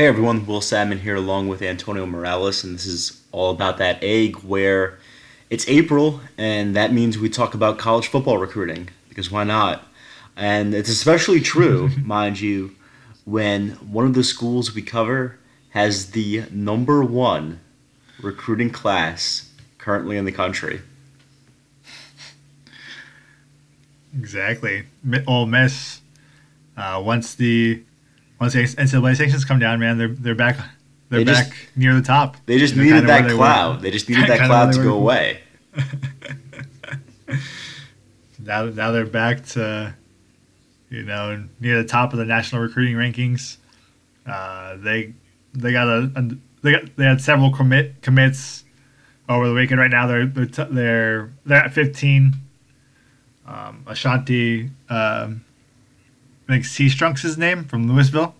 Hey 0.00 0.06
everyone, 0.06 0.46
Will 0.46 0.62
Sammon 0.62 1.00
here 1.00 1.16
along 1.16 1.48
with 1.48 1.60
Antonio 1.60 2.06
Morales, 2.06 2.64
and 2.64 2.74
this 2.74 2.86
is 2.86 3.20
all 3.32 3.50
about 3.50 3.76
that 3.76 3.98
egg 4.00 4.36
where 4.36 4.98
it's 5.50 5.68
April, 5.68 6.22
and 6.38 6.74
that 6.74 6.90
means 6.90 7.18
we 7.18 7.28
talk 7.28 7.52
about 7.52 7.76
college 7.76 8.08
football 8.08 8.38
recruiting, 8.38 8.88
because 9.10 9.30
why 9.30 9.44
not? 9.44 9.86
And 10.38 10.72
it's 10.72 10.88
especially 10.88 11.42
true, 11.42 11.90
mind 12.02 12.40
you, 12.40 12.74
when 13.26 13.72
one 13.72 14.06
of 14.06 14.14
the 14.14 14.24
schools 14.24 14.74
we 14.74 14.80
cover 14.80 15.38
has 15.72 16.12
the 16.12 16.44
number 16.50 17.04
one 17.04 17.60
recruiting 18.22 18.70
class 18.70 19.52
currently 19.76 20.16
in 20.16 20.24
the 20.24 20.32
country. 20.32 20.80
Exactly. 24.18 24.86
Ole 25.26 25.44
Miss, 25.44 26.00
uh, 26.74 27.02
once 27.04 27.34
the 27.34 27.82
once 28.40 28.54
the 28.54 28.62
NCAA 28.64 29.16
sanctions 29.16 29.44
come 29.44 29.58
down, 29.58 29.78
man, 29.80 29.98
they're 29.98 30.08
they're 30.08 30.34
back. 30.34 30.56
They're 31.08 31.24
They 31.24 31.32
back 31.32 31.48
just- 31.48 31.76
near 31.76 31.94
the 31.94 32.02
top. 32.02 32.36
They 32.46 32.58
just 32.58 32.76
needed 32.76 33.06
that 33.06 33.26
they 33.28 33.34
cloud. 33.34 33.80
They 33.82 33.90
just 33.90 34.08
needed 34.08 34.26
that 34.28 34.46
cloud 34.46 34.72
to 34.72 34.82
go 34.82 34.94
away. 34.94 35.40
Now, 38.42 38.64
now 38.64 38.90
they're 38.90 39.04
back 39.06 39.44
to, 39.48 39.94
you 40.88 41.02
know, 41.02 41.44
near 41.60 41.82
the 41.82 41.88
top 41.88 42.12
of 42.12 42.18
the 42.18 42.24
national 42.24 42.62
recruiting 42.62 42.96
rankings. 42.96 43.58
Uh, 44.26 44.76
they 44.78 45.12
they 45.52 45.72
got 45.72 45.86
a, 45.88 46.10
a 46.16 46.22
they 46.62 46.72
got 46.72 46.96
they 46.96 47.04
had 47.04 47.20
several 47.20 47.52
commit 47.52 48.00
commits 48.02 48.64
over 49.28 49.46
the 49.46 49.54
weekend. 49.54 49.78
Right 49.78 49.90
now 49.90 50.06
they're 50.06 50.26
they're 50.26 50.46
t- 50.46 50.66
they're, 50.70 51.30
they're 51.44 51.64
at 51.64 51.72
fifteen. 51.74 52.34
Um, 53.46 53.84
Ashanti, 53.86 54.70
um, 54.88 55.44
I 56.50 56.54
think 56.54 56.64
Seastrunk's 56.64 57.22
his 57.22 57.38
name 57.38 57.62
from 57.62 57.86
Louisville. 57.86 58.34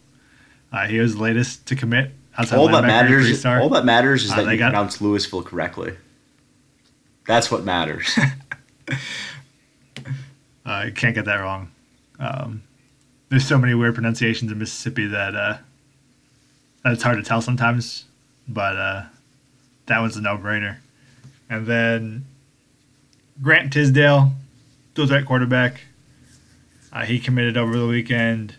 Uh, 0.72 0.88
he 0.88 0.98
was 0.98 1.14
the 1.14 1.22
latest 1.22 1.64
to 1.66 1.76
commit. 1.76 2.10
Outside 2.36 2.56
All 2.56 2.66
that 2.66 2.82
matters. 2.84 3.46
All 3.46 3.68
that 3.68 3.84
matters 3.84 4.24
is 4.24 4.32
Uh, 4.32 4.36
that 4.36 4.44
they 4.46 4.52
you 4.54 4.58
got- 4.58 4.70
pronounce 4.72 5.00
Louisville 5.00 5.44
correctly. 5.44 5.96
That's 7.26 7.50
what 7.50 7.64
matters. 7.64 8.18
Uh, 10.66 10.84
you 10.86 10.92
can't 10.92 11.14
get 11.16 11.24
that 11.24 11.36
wrong. 11.36 11.70
Um, 12.20 12.62
there's 13.28 13.46
so 13.46 13.58
many 13.58 13.74
weird 13.74 13.94
pronunciations 13.94 14.52
in 14.52 14.58
Mississippi 14.58 15.06
that 15.06 15.34
uh, 15.34 15.56
that 16.84 16.92
it's 16.92 17.02
hard 17.02 17.16
to 17.16 17.22
tell 17.24 17.40
sometimes, 17.40 18.04
but 18.46 18.76
uh, 18.76 19.02
that 19.86 19.98
one's 20.00 20.16
a 20.16 20.20
no-brainer. 20.20 20.76
And 21.48 21.66
then 21.66 22.24
Grant 23.42 23.72
Tisdale, 23.72 24.32
dual 24.94 25.08
threat 25.08 25.24
quarterback. 25.24 25.80
Uh, 26.92 27.04
he 27.04 27.18
committed 27.20 27.56
over 27.56 27.76
the 27.78 27.86
weekend. 27.86 28.54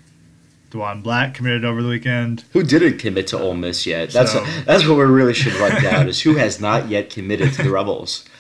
Dewan 0.70 1.02
Black 1.02 1.34
committed 1.34 1.66
over 1.66 1.82
the 1.84 1.90
weekend. 1.90 2.46
who 2.54 2.64
didn't 2.64 2.98
commit 2.98 3.28
to 3.28 3.38
Ole 3.40 3.56
Miss 3.56 3.86
yet? 3.86 4.12
That's 4.12 4.32
So- 4.32 4.46
that's 4.66 4.88
what 4.88 4.98
we 4.98 5.04
really 5.04 5.34
should 5.34 5.54
run 5.56 5.82
down. 5.84 6.08
Is 6.08 6.22
who 6.22 6.36
has 6.36 6.62
not 6.62 6.88
yet 6.88 7.10
committed 7.10 7.52
to 7.54 7.64
the 7.64 7.70
Rebels? 7.70 8.23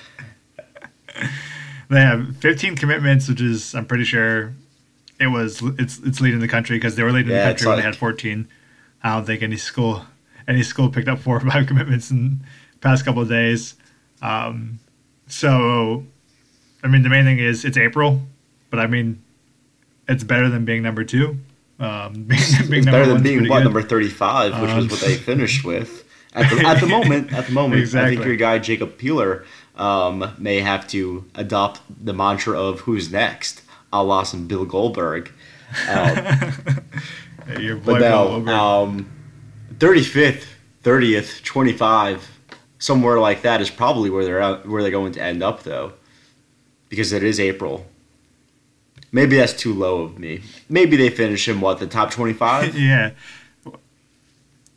They 1.89 1.99
have 1.99 2.37
15 2.37 2.77
commitments, 2.77 3.27
which 3.27 3.41
is 3.41 3.75
I'm 3.75 3.85
pretty 3.85 4.05
sure 4.05 4.53
it 5.19 5.27
was 5.27 5.61
it's 5.77 5.99
it's 5.99 6.21
leading 6.21 6.39
the 6.39 6.47
country 6.47 6.77
because 6.77 6.95
they 6.95 7.03
were 7.03 7.11
leading 7.11 7.31
Yeah, 7.33 7.43
the 7.43 7.49
country 7.49 7.67
when 7.67 7.75
they 7.77 7.83
had 7.83 7.97
14. 7.97 8.47
I 9.03 9.15
don't 9.15 9.25
think 9.25 9.43
any 9.43 9.57
school 9.57 10.05
any 10.47 10.63
school 10.63 10.89
picked 10.89 11.09
up 11.09 11.19
four 11.19 11.35
or 11.35 11.39
five 11.41 11.67
commitments 11.67 12.09
in 12.09 12.39
the 12.71 12.77
past 12.79 13.03
couple 13.03 13.21
of 13.21 13.27
days. 13.27 13.75
Um, 14.21 14.79
so, 15.27 16.05
I 16.81 16.87
mean, 16.87 17.03
the 17.03 17.09
main 17.09 17.25
thing 17.25 17.39
is 17.39 17.65
it's 17.65 17.77
April, 17.77 18.21
but 18.69 18.79
I 18.79 18.87
mean, 18.87 19.21
it's 20.11 20.23
better 20.23 20.49
than 20.49 20.65
being 20.65 20.83
number 20.83 21.03
two. 21.03 21.37
Um, 21.79 22.13
being, 22.13 22.27
being 22.69 22.73
It's 22.73 22.85
better 22.85 23.07
than 23.07 23.23
being 23.23 23.47
what 23.49 23.59
good. 23.59 23.63
number 23.65 23.81
thirty-five, 23.81 24.53
which 24.61 24.71
was 24.73 24.83
Um, 24.85 24.89
what 24.89 24.99
they 24.99 25.15
finished 25.31 25.63
with. 25.63 26.05
At 26.33 26.49
the, 26.49 26.65
at 26.65 26.79
the 26.79 26.87
moment, 26.97 27.33
at 27.33 27.47
the 27.47 27.51
moment, 27.53 27.93
I 27.95 28.09
think 28.09 28.23
your 28.23 28.35
guy 28.35 28.59
Jacob 28.59 28.97
Peeler 28.97 29.43
um, 29.75 30.33
may 30.37 30.59
have 30.59 30.87
to 30.89 31.25
adopt 31.35 31.81
the 32.05 32.13
mantra 32.13 32.59
of 32.59 32.81
"Who's 32.81 33.11
next?" 33.11 33.63
a 33.91 34.03
la 34.03 34.23
some 34.23 34.47
Bill 34.47 34.63
Goldberg. 34.65 35.31
Um, 35.89 36.17
Your 37.59 37.75
boy 37.77 37.93
but 37.93 38.01
no, 38.01 38.47
um, 38.47 39.11
thirty-fifth, 39.79 40.47
thirtieth, 40.83 41.41
twenty-five, 41.43 42.29
somewhere 42.79 43.19
like 43.19 43.41
that 43.41 43.59
is 43.61 43.69
probably 43.69 44.09
where 44.09 44.23
they're 44.23 44.39
out, 44.41 44.67
where 44.67 44.81
they're 44.83 44.91
going 44.91 45.11
to 45.13 45.21
end 45.21 45.41
up, 45.43 45.63
though, 45.63 45.93
because 46.89 47.11
it 47.11 47.23
is 47.23 47.39
April. 47.39 47.85
Maybe 49.11 49.35
that's 49.37 49.53
too 49.53 49.73
low 49.73 50.01
of 50.03 50.17
me. 50.19 50.41
Maybe 50.69 50.95
they 50.95 51.09
finish 51.09 51.47
him 51.47 51.59
what 51.61 51.79
the 51.79 51.87
top 51.87 52.11
twenty-five. 52.11 52.75
yeah. 52.79 53.11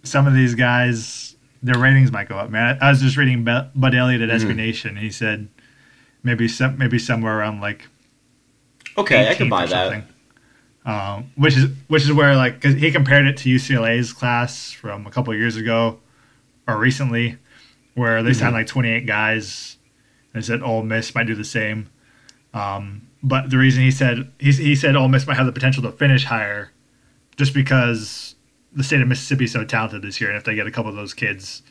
Some 0.02 0.26
of 0.26 0.34
these 0.34 0.54
guys, 0.54 1.36
their 1.62 1.78
ratings 1.78 2.12
might 2.12 2.28
go 2.28 2.36
up, 2.36 2.50
man. 2.50 2.78
I 2.80 2.90
was 2.90 3.00
just 3.00 3.16
reading 3.16 3.44
Bu- 3.44 3.68
Bud 3.74 3.94
Elliott 3.94 4.20
at 4.20 4.28
SB 4.28 4.50
Mhm. 4.52 4.56
Nation. 4.56 4.96
He 4.96 5.10
said 5.10 5.48
maybe 6.22 6.46
some, 6.48 6.76
maybe 6.76 6.98
somewhere 6.98 7.38
around 7.38 7.60
like 7.60 7.86
Okay, 8.98 9.28
I 9.30 9.34
can 9.34 9.48
buy 9.48 9.66
that. 9.66 10.04
Um, 10.86 11.30
which 11.36 11.56
is 11.56 11.66
which 11.88 12.02
is 12.02 12.12
where 12.12 12.36
like 12.36 12.60
cause 12.60 12.74
he 12.74 12.90
compared 12.90 13.26
it 13.26 13.36
to 13.38 13.48
UCLA's 13.48 14.12
class 14.12 14.70
from 14.72 15.06
a 15.06 15.10
couple 15.10 15.32
of 15.32 15.38
years 15.38 15.56
ago 15.56 15.98
or 16.68 16.76
recently, 16.76 17.38
where 17.94 18.22
they 18.22 18.32
signed 18.34 18.52
Mhm. 18.52 18.58
like 18.58 18.66
28 18.66 19.06
guys. 19.06 19.76
And 20.34 20.44
said 20.44 20.62
Ole 20.62 20.82
Miss 20.82 21.14
might 21.14 21.28
do 21.28 21.34
the 21.36 21.44
same. 21.44 21.88
Um, 22.52 23.02
but 23.24 23.48
the 23.48 23.56
reason 23.56 23.82
he 23.82 23.90
said 23.90 24.30
he, 24.38 24.52
he 24.52 24.76
said 24.76 24.94
Ole 24.94 25.08
Miss 25.08 25.26
might 25.26 25.38
have 25.38 25.46
the 25.46 25.52
potential 25.52 25.82
to 25.82 25.90
finish 25.90 26.24
higher, 26.26 26.70
just 27.36 27.54
because 27.54 28.34
the 28.72 28.84
state 28.84 29.00
of 29.00 29.08
Mississippi 29.08 29.44
is 29.44 29.52
so 29.52 29.64
talented 29.64 30.02
this 30.02 30.20
year, 30.20 30.28
and 30.28 30.36
if 30.36 30.44
they 30.44 30.54
get 30.54 30.66
a 30.66 30.70
couple 30.70 30.90
of 30.90 30.96
those 30.96 31.14
kids, 31.14 31.62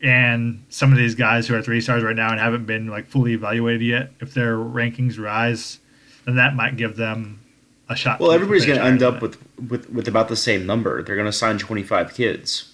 and 0.00 0.64
some 0.68 0.92
of 0.92 0.98
these 0.98 1.16
guys 1.16 1.48
who 1.48 1.56
are 1.56 1.62
three 1.62 1.80
stars 1.80 2.04
right 2.04 2.14
now 2.14 2.30
and 2.30 2.38
haven't 2.38 2.64
been 2.64 2.86
like 2.86 3.06
fully 3.06 3.32
evaluated 3.32 3.82
yet, 3.82 4.12
if 4.20 4.34
their 4.34 4.56
rankings 4.56 5.18
rise, 5.18 5.80
then 6.26 6.36
that 6.36 6.54
might 6.54 6.76
give 6.76 6.94
them 6.96 7.40
a 7.88 7.96
shot. 7.96 8.20
Well, 8.20 8.30
everybody's 8.30 8.64
going 8.64 8.78
to 8.78 8.84
end 8.84 9.02
up 9.02 9.20
with, 9.20 9.36
with, 9.68 9.90
with 9.90 10.06
about 10.06 10.28
the 10.28 10.36
same 10.36 10.64
number. 10.64 11.02
They're 11.02 11.16
going 11.16 11.26
to 11.26 11.32
sign 11.32 11.58
25 11.58 12.14
kids. 12.14 12.72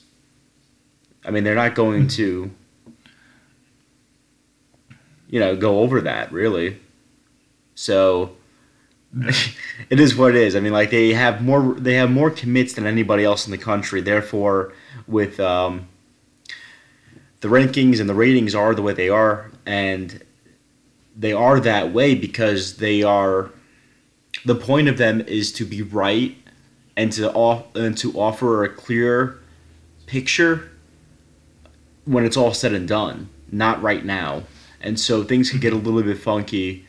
I 1.25 1.31
mean, 1.31 1.45
they're 1.45 1.55
not 1.55 1.75
going 1.75 2.09
to, 2.09 2.51
you 5.29 5.41
know, 5.41 5.57
go 5.57 5.81
over 5.81 6.03
that, 6.03 6.33
really. 6.33 6.79
So 7.81 8.33
it 9.89 9.99
is 9.99 10.15
what 10.15 10.37
it 10.37 10.43
is. 10.43 10.55
I 10.55 10.61
mean, 10.61 10.75
like 10.75 10.91
they 10.91 11.15
have 11.15 11.43
more 11.43 11.75
they 11.75 11.95
have 11.95 12.11
more 12.11 12.31
commits 12.31 12.75
than 12.75 12.87
anybody 12.87 13.25
else 13.25 13.47
in 13.47 13.53
the 13.53 13.59
country. 13.59 14.03
Therefore, 14.03 14.75
with 15.07 15.41
um, 15.41 15.89
the 17.41 17.49
rankings 17.49 17.99
and 17.99 18.07
the 18.07 18.15
ratings 18.15 18.55
are 18.55 18.75
the 18.75 18.83
way 18.83 18.93
they 18.93 19.09
are, 19.09 19.51
and 19.65 20.23
they 21.17 21.33
are 21.33 21.59
that 21.59 21.91
way 21.91 22.15
because 22.15 22.77
they 22.77 23.03
are 23.03 23.51
the 24.45 24.55
point 24.55 24.87
of 24.89 24.99
them 24.99 25.23
is 25.23 25.51
to 25.53 25.65
be 25.65 25.81
right 25.81 26.37
and 26.99 27.11
to 27.13 27.33
off 27.33 27.75
and 27.75 27.97
to 27.97 28.13
offer 28.13 28.63
a 28.63 28.69
clear 28.69 29.39
picture 30.05 30.71
when 32.05 32.27
it's 32.27 32.37
all 32.37 32.53
said 32.53 32.75
and 32.75 32.87
done, 32.87 33.31
not 33.51 33.81
right 33.81 34.05
now. 34.05 34.43
And 34.83 35.01
so 35.01 35.25
things 35.25 35.51
could 35.51 35.63
get 35.63 35.73
a 35.73 35.77
little 35.77 36.03
bit 36.03 36.19
funky 36.19 36.87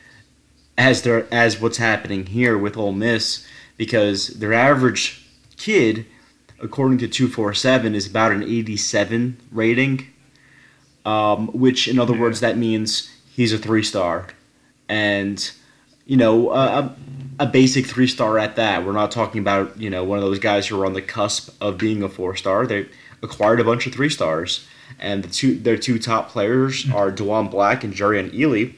as 0.77 1.01
there 1.03 1.27
as 1.31 1.59
what's 1.59 1.77
happening 1.77 2.27
here 2.27 2.57
with 2.57 2.77
Ole 2.77 2.93
Miss 2.93 3.45
because 3.77 4.27
their 4.27 4.53
average 4.53 5.25
kid, 5.57 6.05
according 6.59 6.97
to 6.99 7.07
two 7.07 7.27
four 7.27 7.53
seven, 7.53 7.95
is 7.95 8.07
about 8.07 8.31
an 8.31 8.43
eighty 8.43 8.77
seven 8.77 9.37
rating. 9.51 10.07
Um, 11.03 11.47
which 11.47 11.87
in 11.87 11.97
other 11.97 12.13
words 12.13 12.41
that 12.41 12.57
means 12.57 13.11
he's 13.33 13.53
a 13.53 13.57
three 13.57 13.83
star. 13.83 14.27
And 14.87 15.51
you 16.05 16.17
know, 16.17 16.51
a, 16.51 16.95
a 17.39 17.45
basic 17.45 17.87
three 17.87 18.07
star 18.07 18.37
at 18.37 18.55
that. 18.57 18.85
We're 18.85 18.91
not 18.91 19.11
talking 19.11 19.41
about 19.41 19.79
you 19.79 19.89
know 19.89 20.03
one 20.03 20.19
of 20.19 20.23
those 20.23 20.39
guys 20.39 20.67
who 20.67 20.79
are 20.79 20.85
on 20.85 20.93
the 20.93 21.01
cusp 21.01 21.49
of 21.61 21.77
being 21.77 22.03
a 22.03 22.09
four 22.09 22.35
star. 22.35 22.67
They 22.67 22.87
acquired 23.23 23.59
a 23.59 23.63
bunch 23.63 23.87
of 23.87 23.93
three 23.93 24.09
stars, 24.09 24.67
and 24.99 25.23
the 25.23 25.29
two 25.29 25.57
their 25.57 25.77
two 25.77 25.97
top 25.97 26.29
players 26.29 26.89
are 26.91 27.11
Dewan 27.11 27.47
Black 27.47 27.83
and 27.83 27.93
Jerrion 27.93 28.31
Ealy. 28.31 28.75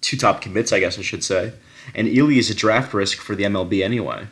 Two 0.00 0.16
top 0.16 0.40
commits, 0.40 0.72
I 0.72 0.80
guess 0.80 0.98
I 0.98 1.02
should 1.02 1.24
say. 1.24 1.52
And 1.94 2.06
Ealy 2.08 2.36
is 2.36 2.50
a 2.50 2.54
draft 2.54 2.92
risk 2.94 3.18
for 3.18 3.34
the 3.34 3.44
MLB 3.44 3.82
anyway. 3.82 4.26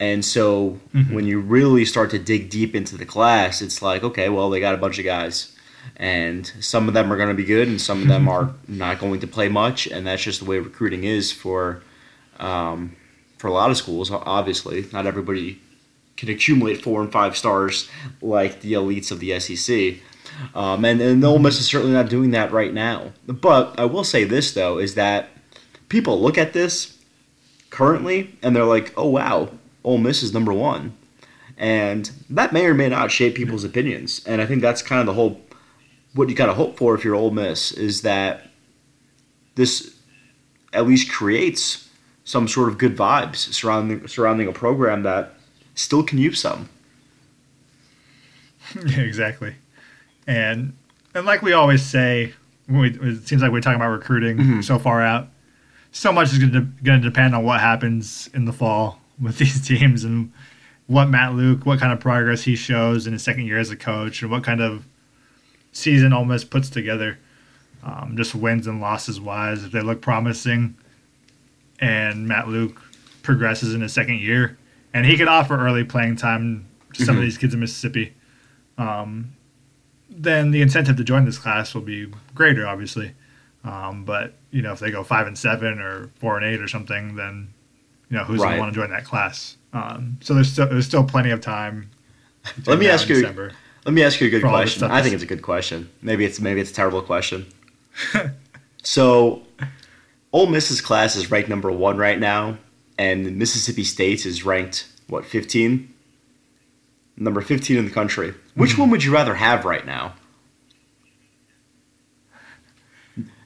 And 0.00 0.24
so 0.24 0.80
Mhm. 0.94 1.12
when 1.12 1.26
you 1.26 1.40
really 1.40 1.84
start 1.84 2.10
to 2.10 2.18
dig 2.18 2.50
deep 2.50 2.74
into 2.74 2.96
the 2.96 3.04
class, 3.06 3.62
it's 3.62 3.80
like, 3.80 4.02
okay, 4.02 4.28
well, 4.28 4.50
they 4.50 4.60
got 4.60 4.74
a 4.74 4.78
bunch 4.78 4.98
of 4.98 5.04
guys. 5.04 5.52
And 5.96 6.50
some 6.60 6.88
of 6.88 6.94
them 6.94 7.12
are 7.12 7.16
going 7.16 7.28
to 7.28 7.34
be 7.34 7.44
good, 7.44 7.68
and 7.68 7.80
some 7.80 8.00
of 8.02 8.08
them 8.08 8.26
are 8.26 8.54
not 8.66 8.98
going 8.98 9.20
to 9.20 9.26
play 9.26 9.48
much. 9.48 9.86
And 9.86 10.06
that's 10.06 10.22
just 10.22 10.40
the 10.40 10.46
way 10.46 10.58
recruiting 10.58 11.04
is 11.04 11.30
for 11.30 11.82
um, 12.40 12.96
for 13.38 13.46
a 13.46 13.52
lot 13.52 13.70
of 13.70 13.76
schools. 13.76 14.10
Obviously, 14.10 14.86
not 14.92 15.06
everybody 15.06 15.60
can 16.16 16.28
accumulate 16.30 16.82
four 16.82 17.00
and 17.00 17.12
five 17.12 17.36
stars 17.36 17.88
like 18.20 18.60
the 18.62 18.72
elites 18.72 19.12
of 19.12 19.20
the 19.20 19.38
SEC. 19.38 20.00
Um, 20.54 20.84
and, 20.84 21.00
and 21.00 21.24
Ole 21.24 21.38
Miss 21.38 21.60
is 21.60 21.66
certainly 21.66 21.92
not 21.94 22.08
doing 22.08 22.30
that 22.32 22.52
right 22.52 22.72
now. 22.74 23.12
But 23.26 23.78
I 23.78 23.84
will 23.84 24.04
say 24.04 24.24
this, 24.24 24.52
though, 24.52 24.78
is 24.78 24.94
that 24.94 25.28
people 25.88 26.20
look 26.20 26.38
at 26.38 26.52
this 26.52 26.98
currently 27.70 28.36
and 28.42 28.54
they're 28.54 28.64
like, 28.64 28.92
oh, 28.96 29.08
wow, 29.08 29.50
Ole 29.84 29.98
Miss 29.98 30.22
is 30.22 30.32
number 30.34 30.52
one. 30.52 30.94
and 31.56 32.10
that 32.30 32.52
may 32.52 32.66
or 32.66 32.74
may 32.74 32.88
not 32.88 33.10
shape 33.12 33.34
people's 33.36 33.64
opinions. 33.64 34.22
And 34.26 34.42
I 34.42 34.46
think 34.46 34.60
that's 34.62 34.82
kind 34.82 35.00
of 35.00 35.06
the 35.06 35.12
whole 35.14 35.40
what 36.14 36.28
you 36.28 36.34
kind 36.36 36.50
of 36.50 36.56
hope 36.56 36.76
for 36.76 36.94
if 36.94 37.04
you're 37.04 37.14
Ole 37.14 37.30
Miss 37.32 37.72
is 37.72 38.02
that 38.02 38.48
this 39.56 39.96
at 40.72 40.86
least 40.86 41.10
creates 41.10 41.88
some 42.24 42.48
sort 42.48 42.68
of 42.68 42.78
good 42.78 42.96
vibes 42.96 43.36
surrounding 43.36 44.06
surrounding 44.08 44.48
a 44.48 44.52
program 44.52 45.02
that 45.04 45.34
still 45.74 46.02
can 46.02 46.18
use 46.18 46.40
some. 46.40 46.68
Yeah, 48.86 49.00
exactly. 49.00 49.54
And 50.26 50.74
and 51.14 51.26
like 51.26 51.42
we 51.42 51.52
always 51.52 51.82
say, 51.82 52.32
we, 52.68 52.90
it 52.90 53.28
seems 53.28 53.42
like 53.42 53.52
we're 53.52 53.60
talking 53.60 53.76
about 53.76 53.90
recruiting 53.90 54.36
mm-hmm. 54.36 54.60
so 54.60 54.78
far 54.78 55.02
out. 55.02 55.28
So 55.92 56.12
much 56.12 56.32
is 56.32 56.38
going 56.38 56.52
to 56.52 56.60
going 56.82 57.00
to 57.00 57.08
depend 57.08 57.34
on 57.34 57.44
what 57.44 57.60
happens 57.60 58.28
in 58.34 58.44
the 58.44 58.52
fall 58.52 59.00
with 59.20 59.38
these 59.38 59.66
teams 59.66 60.04
and 60.04 60.32
what 60.86 61.08
Matt 61.08 61.34
Luke, 61.34 61.64
what 61.64 61.78
kind 61.80 61.92
of 61.92 62.00
progress 62.00 62.42
he 62.42 62.56
shows 62.56 63.06
in 63.06 63.12
his 63.12 63.22
second 63.22 63.46
year 63.46 63.58
as 63.58 63.70
a 63.70 63.76
coach, 63.76 64.22
and 64.22 64.30
what 64.30 64.44
kind 64.44 64.60
of 64.60 64.84
season 65.72 66.12
Ole 66.12 66.24
Miss 66.24 66.44
puts 66.44 66.68
together. 66.68 67.18
Um, 67.82 68.16
just 68.16 68.34
wins 68.34 68.66
and 68.66 68.80
losses 68.80 69.20
wise, 69.20 69.62
if 69.62 69.72
they 69.72 69.82
look 69.82 70.00
promising, 70.00 70.74
and 71.80 72.26
Matt 72.26 72.48
Luke 72.48 72.80
progresses 73.22 73.74
in 73.74 73.82
his 73.82 73.92
second 73.92 74.20
year, 74.20 74.56
and 74.94 75.04
he 75.04 75.18
could 75.18 75.28
offer 75.28 75.54
early 75.54 75.84
playing 75.84 76.16
time 76.16 76.66
to 76.94 77.04
some 77.04 77.14
mm-hmm. 77.14 77.20
of 77.20 77.24
these 77.24 77.36
kids 77.36 77.52
in 77.52 77.60
Mississippi, 77.60 78.14
um, 78.78 79.34
then 80.14 80.50
the 80.50 80.62
incentive 80.62 80.96
to 80.96 81.04
join 81.04 81.24
this 81.24 81.38
class 81.38 81.74
will 81.74 81.82
be 81.82 82.12
greater, 82.34 82.66
obviously. 82.66 83.12
Um, 83.64 84.04
but 84.04 84.34
you 84.50 84.62
know, 84.62 84.72
if 84.72 84.78
they 84.78 84.90
go 84.90 85.02
five 85.02 85.26
and 85.26 85.36
seven 85.36 85.80
or 85.80 86.10
four 86.16 86.36
and 86.36 86.44
eight 86.46 86.60
or 86.60 86.68
something, 86.68 87.16
then 87.16 87.52
you 88.10 88.16
know 88.16 88.24
who's 88.24 88.40
right. 88.40 88.46
going 88.46 88.56
to 88.56 88.60
want 88.60 88.74
to 88.74 88.80
join 88.80 88.90
that 88.90 89.04
class. 89.04 89.56
Um, 89.72 90.18
so 90.20 90.34
there's 90.34 90.52
still 90.52 90.68
there's 90.68 90.86
still 90.86 91.04
plenty 91.04 91.30
of 91.30 91.40
time. 91.40 91.90
Let 92.66 92.78
me 92.78 92.88
ask 92.88 93.08
you. 93.08 93.16
December 93.16 93.52
let 93.84 93.92
me 93.92 94.02
ask 94.02 94.20
you 94.20 94.28
a 94.28 94.30
good 94.30 94.42
question. 94.42 94.90
I 94.90 95.02
think 95.02 95.14
it's 95.14 95.22
a 95.22 95.26
good 95.26 95.42
question. 95.42 95.90
Maybe 96.00 96.24
it's 96.24 96.40
maybe 96.40 96.60
it's 96.60 96.70
a 96.70 96.74
terrible 96.74 97.02
question. 97.02 97.46
so, 98.82 99.42
Ole 100.32 100.46
Miss's 100.46 100.80
class 100.80 101.16
is 101.16 101.30
ranked 101.30 101.50
number 101.50 101.70
one 101.70 101.98
right 101.98 102.18
now, 102.18 102.56
and 102.98 103.36
Mississippi 103.36 103.84
State 103.84 104.24
is 104.24 104.44
ranked 104.44 104.88
what 105.08 105.26
fifteen? 105.26 105.93
Number 107.16 107.40
fifteen 107.40 107.76
in 107.76 107.84
the 107.84 107.90
country. 107.90 108.34
Which 108.54 108.76
one 108.76 108.90
would 108.90 109.04
you 109.04 109.12
rather 109.12 109.34
have 109.34 109.64
right 109.64 109.86
now? 109.86 110.14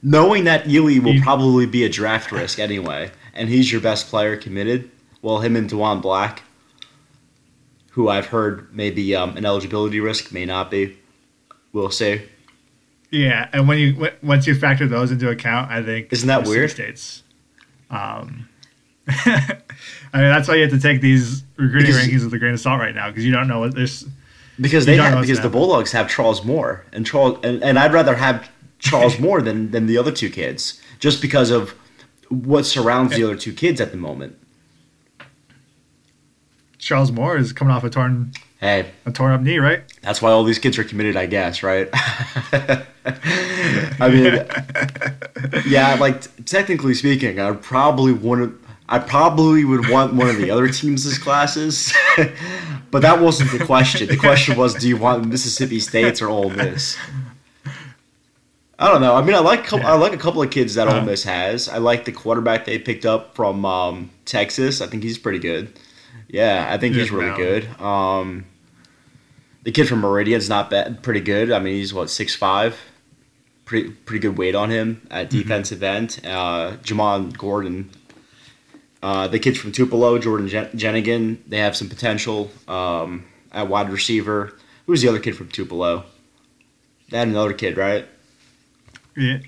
Knowing 0.02 0.44
that 0.44 0.64
Ealy 0.64 1.02
will 1.02 1.20
probably 1.20 1.66
be 1.66 1.84
a 1.84 1.88
draft 1.88 2.30
risk 2.30 2.58
anyway, 2.58 3.10
and 3.34 3.48
he's 3.48 3.70
your 3.72 3.80
best 3.80 4.06
player 4.06 4.36
committed, 4.36 4.90
well, 5.22 5.40
him 5.40 5.56
and 5.56 5.68
Dewan 5.68 6.00
Black, 6.00 6.42
who 7.90 8.08
I've 8.08 8.26
heard 8.26 8.72
may 8.72 8.90
be 8.90 9.14
um, 9.16 9.36
an 9.36 9.44
eligibility 9.44 9.98
risk, 9.98 10.32
may 10.32 10.44
not 10.44 10.70
be. 10.70 10.96
We'll 11.72 11.90
see. 11.90 12.22
Yeah, 13.10 13.48
and 13.52 13.66
when 13.66 13.78
you 13.78 14.10
once 14.22 14.46
you 14.46 14.54
factor 14.54 14.86
those 14.86 15.10
into 15.10 15.28
account, 15.28 15.70
I 15.70 15.82
think 15.82 16.12
isn't 16.12 16.28
that 16.28 16.46
weird? 16.46 16.70
States. 16.70 17.22
Um, 17.90 18.48
I 20.12 20.20
mean, 20.20 20.30
that's 20.30 20.48
why 20.48 20.56
you 20.56 20.62
have 20.62 20.70
to 20.70 20.80
take 20.80 21.00
these 21.00 21.42
recruiting 21.56 21.92
because, 21.92 22.06
rankings 22.06 22.24
with 22.24 22.34
a 22.34 22.38
grain 22.38 22.54
of 22.54 22.60
salt 22.60 22.78
right 22.78 22.94
now 22.94 23.08
because 23.08 23.24
you 23.24 23.32
don't 23.32 23.48
know 23.48 23.60
what 23.60 23.74
this. 23.74 24.06
Because 24.60 24.86
they 24.86 24.96
have, 24.96 25.20
because 25.20 25.40
the 25.40 25.48
Bulldogs 25.48 25.92
have 25.92 26.10
Charles 26.10 26.44
Moore 26.44 26.84
and 26.92 27.06
Charles 27.06 27.38
and, 27.44 27.62
and 27.62 27.78
I'd 27.78 27.92
rather 27.92 28.16
have 28.16 28.50
Charles 28.78 29.18
Moore 29.20 29.40
than 29.40 29.70
than 29.70 29.86
the 29.86 29.96
other 29.96 30.12
two 30.12 30.28
kids 30.28 30.82
just 30.98 31.22
because 31.22 31.50
of 31.50 31.74
what 32.28 32.66
surrounds 32.66 33.16
the 33.16 33.24
other 33.24 33.36
two 33.36 33.52
kids 33.52 33.80
at 33.80 33.92
the 33.92 33.96
moment. 33.96 34.36
Charles 36.78 37.10
Moore 37.10 37.38
is 37.38 37.52
coming 37.52 37.72
off 37.72 37.84
a 37.84 37.90
torn 37.90 38.32
hey 38.60 38.90
a 39.06 39.12
torn 39.12 39.32
up 39.32 39.40
knee, 39.40 39.58
right? 39.58 39.82
That's 40.02 40.20
why 40.20 40.32
all 40.32 40.44
these 40.44 40.58
kids 40.58 40.76
are 40.76 40.84
committed, 40.84 41.16
I 41.16 41.26
guess, 41.26 41.62
right? 41.62 41.88
I 44.00 44.08
mean, 44.10 44.44
yeah, 45.66 45.96
like 45.98 46.44
technically 46.44 46.94
speaking, 46.94 47.40
I 47.40 47.52
probably 47.52 48.12
want 48.12 48.60
I 48.88 48.98
probably 48.98 49.64
would 49.64 49.88
want 49.90 50.14
one 50.14 50.30
of 50.30 50.38
the 50.38 50.50
other 50.50 50.68
teams' 50.68 51.18
classes, 51.18 51.92
but 52.90 53.02
that 53.02 53.20
wasn't 53.20 53.52
the 53.52 53.64
question. 53.64 54.08
The 54.08 54.16
question 54.16 54.56
was, 54.56 54.74
do 54.74 54.88
you 54.88 54.96
want 54.96 55.26
Mississippi 55.26 55.78
State's 55.78 56.22
or 56.22 56.28
Ole 56.28 56.50
Miss? 56.50 56.96
I 58.78 58.88
don't 58.88 59.00
know. 59.00 59.14
I 59.14 59.22
mean, 59.22 59.34
I 59.34 59.40
like. 59.40 59.72
I 59.72 59.94
like 59.94 60.12
a 60.12 60.18
couple 60.18 60.40
of 60.40 60.50
kids 60.50 60.74
that 60.74 60.86
uh-huh. 60.86 61.00
Ole 61.00 61.04
Miss 61.04 61.24
has. 61.24 61.68
I 61.68 61.78
like 61.78 62.04
the 62.04 62.12
quarterback 62.12 62.64
they 62.64 62.78
picked 62.78 63.04
up 63.04 63.34
from 63.34 63.64
um, 63.64 64.10
Texas. 64.24 64.80
I 64.80 64.86
think 64.86 65.02
he's 65.02 65.18
pretty 65.18 65.40
good. 65.40 65.78
Yeah, 66.28 66.68
I 66.70 66.78
think 66.78 66.94
he's 66.94 67.10
really 67.10 67.36
good. 67.36 67.66
Um, 67.80 68.44
the 69.64 69.72
kid 69.72 69.88
from 69.88 70.00
Meridian's 70.00 70.48
not 70.48 70.70
bad, 70.70 71.02
pretty 71.02 71.20
good. 71.20 71.50
I 71.50 71.58
mean, 71.58 71.74
he's 71.74 71.92
what 71.92 72.08
six 72.08 72.34
five, 72.34 72.78
pretty 73.64 73.90
pretty 73.90 74.20
good 74.20 74.38
weight 74.38 74.54
on 74.54 74.70
him 74.70 75.06
at 75.10 75.28
mm-hmm. 75.28 75.38
defensive 75.38 75.82
end. 75.82 76.20
Uh, 76.24 76.76
Jamon 76.82 77.36
Gordon, 77.36 77.90
uh, 79.02 79.28
the 79.28 79.38
kids 79.38 79.58
from 79.58 79.72
Tupelo, 79.72 80.18
Jordan 80.18 80.48
Jen- 80.48 80.70
Jenigan, 80.70 81.38
they 81.46 81.58
have 81.58 81.76
some 81.76 81.88
potential 81.88 82.50
um, 82.66 83.24
at 83.52 83.68
wide 83.68 83.90
receiver. 83.90 84.54
Who's 84.86 85.02
the 85.02 85.08
other 85.08 85.20
kid 85.20 85.36
from 85.36 85.48
Tupelo? 85.48 86.04
They 87.10 87.18
had 87.18 87.28
another 87.28 87.52
kid, 87.52 87.76
right? 87.76 88.06
Yeah. 89.16 89.38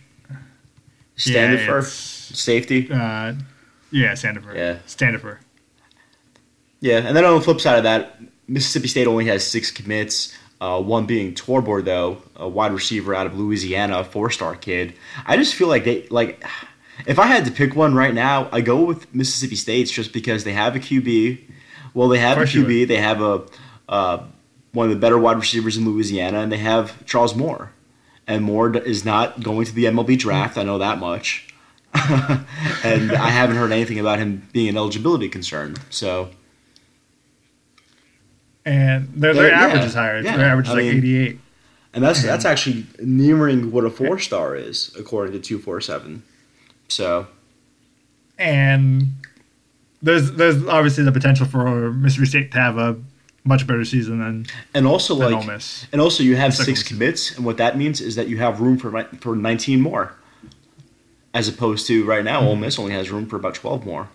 Standard 1.16 1.60
yeah, 1.60 1.80
safety. 1.82 2.88
Uh, 2.90 3.34
yeah, 3.90 4.14
Standifer. 4.14 4.54
Yeah, 4.54 4.78
Standifer. 4.86 5.40
Yeah, 6.80 6.98
and 6.98 7.16
then 7.16 7.24
on 7.24 7.34
the 7.34 7.42
flip 7.42 7.60
side 7.60 7.76
of 7.76 7.84
that, 7.84 8.18
Mississippi 8.48 8.88
State 8.88 9.06
only 9.06 9.26
has 9.26 9.46
six 9.46 9.70
commits. 9.70 10.34
Uh, 10.60 10.80
one 10.80 11.06
being 11.06 11.34
Torbor, 11.34 11.84
though, 11.84 12.22
a 12.36 12.48
wide 12.48 12.72
receiver 12.72 13.14
out 13.14 13.26
of 13.26 13.38
Louisiana, 13.38 14.00
a 14.00 14.04
four-star 14.04 14.56
kid. 14.56 14.94
I 15.26 15.36
just 15.36 15.54
feel 15.54 15.68
like 15.68 15.84
they 15.84 16.06
like. 16.08 16.44
If 17.06 17.18
I 17.18 17.26
had 17.26 17.44
to 17.44 17.50
pick 17.50 17.74
one 17.74 17.94
right 17.94 18.14
now, 18.14 18.48
I 18.52 18.60
go 18.60 18.82
with 18.82 19.12
Mississippi 19.14 19.56
State's 19.56 19.90
just 19.90 20.12
because 20.12 20.44
they 20.44 20.52
have 20.52 20.76
a 20.76 20.78
QB. 20.78 21.40
Well, 21.94 22.08
they 22.08 22.18
have 22.18 22.38
a 22.38 22.42
QB. 22.42 22.88
They 22.88 22.96
have 22.98 23.20
a 23.20 23.44
uh, 23.88 24.24
one 24.72 24.86
of 24.86 24.94
the 24.94 25.00
better 25.00 25.18
wide 25.18 25.36
receivers 25.36 25.76
in 25.76 25.84
Louisiana, 25.84 26.40
and 26.40 26.52
they 26.52 26.58
have 26.58 27.04
Charles 27.06 27.34
Moore. 27.34 27.72
And 28.26 28.44
Moore 28.44 28.76
is 28.76 29.04
not 29.04 29.42
going 29.42 29.66
to 29.66 29.74
the 29.74 29.86
MLB 29.86 30.18
draft. 30.18 30.56
I 30.56 30.62
know 30.62 30.78
that 30.78 30.98
much. 30.98 31.52
and 31.94 33.10
I 33.12 33.30
haven't 33.30 33.56
heard 33.56 33.72
anything 33.72 33.98
about 33.98 34.20
him 34.20 34.48
being 34.52 34.68
an 34.68 34.76
eligibility 34.76 35.28
concern. 35.28 35.76
So 35.90 36.30
and 38.64 39.08
their, 39.14 39.34
their 39.34 39.48
yeah, 39.48 39.60
average 39.60 39.84
is 39.84 39.94
higher. 39.94 40.20
Yeah. 40.20 40.36
Their 40.36 40.46
average 40.46 40.66
is 40.66 40.72
I 40.72 40.76
like 40.76 40.84
mean, 40.84 40.98
88. 40.98 41.40
And 41.92 42.04
that's 42.04 42.22
that's 42.22 42.44
actually 42.44 42.86
nearing 43.00 43.72
what 43.72 43.84
a 43.84 43.90
four 43.90 44.18
star 44.20 44.54
is 44.54 44.94
according 44.96 45.32
to 45.32 45.40
two 45.40 45.58
four 45.58 45.80
seven. 45.80 46.22
So, 46.90 47.26
and 48.38 49.14
there's 50.02 50.32
there's 50.32 50.66
obviously 50.66 51.04
the 51.04 51.12
potential 51.12 51.46
for 51.46 51.92
Mississippi 51.92 52.26
State 52.26 52.52
to 52.52 52.58
have 52.58 52.78
a 52.78 53.00
much 53.44 53.66
better 53.66 53.84
season 53.84 54.18
than 54.18 54.46
and 54.74 54.86
also 54.86 55.14
than 55.14 55.32
like 55.32 55.62
and 55.92 56.00
also 56.00 56.22
you 56.22 56.36
have 56.36 56.54
six 56.54 56.82
commits, 56.82 57.36
and 57.36 57.44
what 57.44 57.56
that 57.58 57.76
means 57.78 58.00
is 58.00 58.16
that 58.16 58.28
you 58.28 58.38
have 58.38 58.60
room 58.60 58.76
for 58.76 59.04
for 59.20 59.36
nineteen 59.36 59.80
more, 59.80 60.14
as 61.32 61.48
opposed 61.48 61.86
to 61.86 62.04
right 62.04 62.24
now, 62.24 62.40
mm-hmm. 62.40 62.48
Ole 62.48 62.56
Miss 62.56 62.78
only 62.78 62.92
has 62.92 63.10
room 63.10 63.26
for 63.26 63.36
about 63.36 63.54
twelve 63.54 63.86
more. 63.86 64.08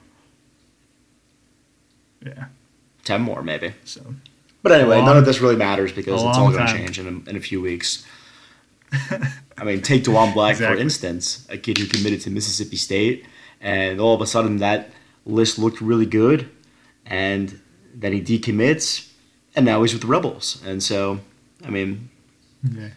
Yeah, 2.25 2.45
ten 3.03 3.21
more 3.21 3.41
maybe. 3.41 3.73
So 3.83 4.01
but 4.63 4.71
anyway, 4.71 4.97
long, 4.97 5.05
none 5.05 5.17
of 5.17 5.25
this 5.25 5.39
really 5.39 5.55
matters 5.55 5.91
because 5.91 6.23
it's 6.23 6.37
all 6.37 6.51
going 6.51 6.65
to 6.65 6.73
change 6.73 6.99
in 6.99 7.05
a, 7.05 7.29
in 7.29 7.35
a 7.35 7.39
few 7.39 7.61
weeks. 7.61 8.05
I 9.57 9.63
mean, 9.63 9.81
take 9.81 10.03
Dewan 10.03 10.33
Black 10.33 10.53
exactly. 10.53 10.77
for 10.77 10.81
instance, 10.81 11.47
a 11.49 11.57
kid 11.57 11.77
who 11.77 11.87
committed 11.87 12.21
to 12.21 12.29
Mississippi 12.29 12.75
State, 12.75 13.25
and 13.61 13.99
all 13.99 14.13
of 14.13 14.21
a 14.21 14.27
sudden 14.27 14.57
that 14.57 14.89
list 15.25 15.57
looked 15.57 15.81
really 15.81 16.05
good, 16.05 16.49
and 17.05 17.59
then 17.93 18.13
he 18.13 18.21
decommits, 18.21 19.11
and 19.55 19.65
now 19.65 19.81
he's 19.81 19.93
with 19.93 20.01
the 20.01 20.07
Rebels, 20.07 20.61
and 20.65 20.81
so 20.83 21.19
I 21.63 21.69
mean, 21.69 22.09
yeah. 22.69 22.89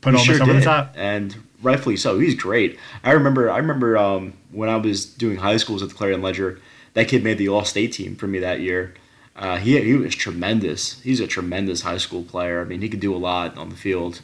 put 0.00 0.14
all 0.14 0.20
sure 0.20 0.42
over 0.42 0.52
the 0.52 0.60
top, 0.60 0.94
and 0.96 1.36
rightfully 1.62 1.96
so. 1.96 2.18
He's 2.18 2.34
great. 2.34 2.78
I 3.02 3.12
remember, 3.12 3.50
I 3.50 3.58
remember 3.58 3.96
um, 3.96 4.34
when 4.50 4.68
I 4.68 4.76
was 4.76 5.06
doing 5.06 5.38
high 5.38 5.56
schools 5.56 5.82
at 5.82 5.88
the 5.88 5.94
Clarion 5.94 6.22
Ledger, 6.22 6.60
that 6.94 7.08
kid 7.08 7.24
made 7.24 7.38
the 7.38 7.48
All 7.48 7.64
State 7.64 7.92
team 7.92 8.16
for 8.16 8.26
me 8.26 8.38
that 8.40 8.60
year 8.60 8.94
uh, 9.34 9.56
he 9.56 9.80
he 9.80 9.94
was 9.94 10.14
tremendous. 10.14 11.00
He's 11.00 11.20
a 11.20 11.26
tremendous 11.26 11.82
high 11.82 11.98
school 11.98 12.22
player. 12.22 12.60
I 12.60 12.64
mean, 12.64 12.82
he 12.82 12.88
could 12.88 13.00
do 13.00 13.14
a 13.14 13.18
lot 13.18 13.56
on 13.56 13.70
the 13.70 13.76
field. 13.76 14.20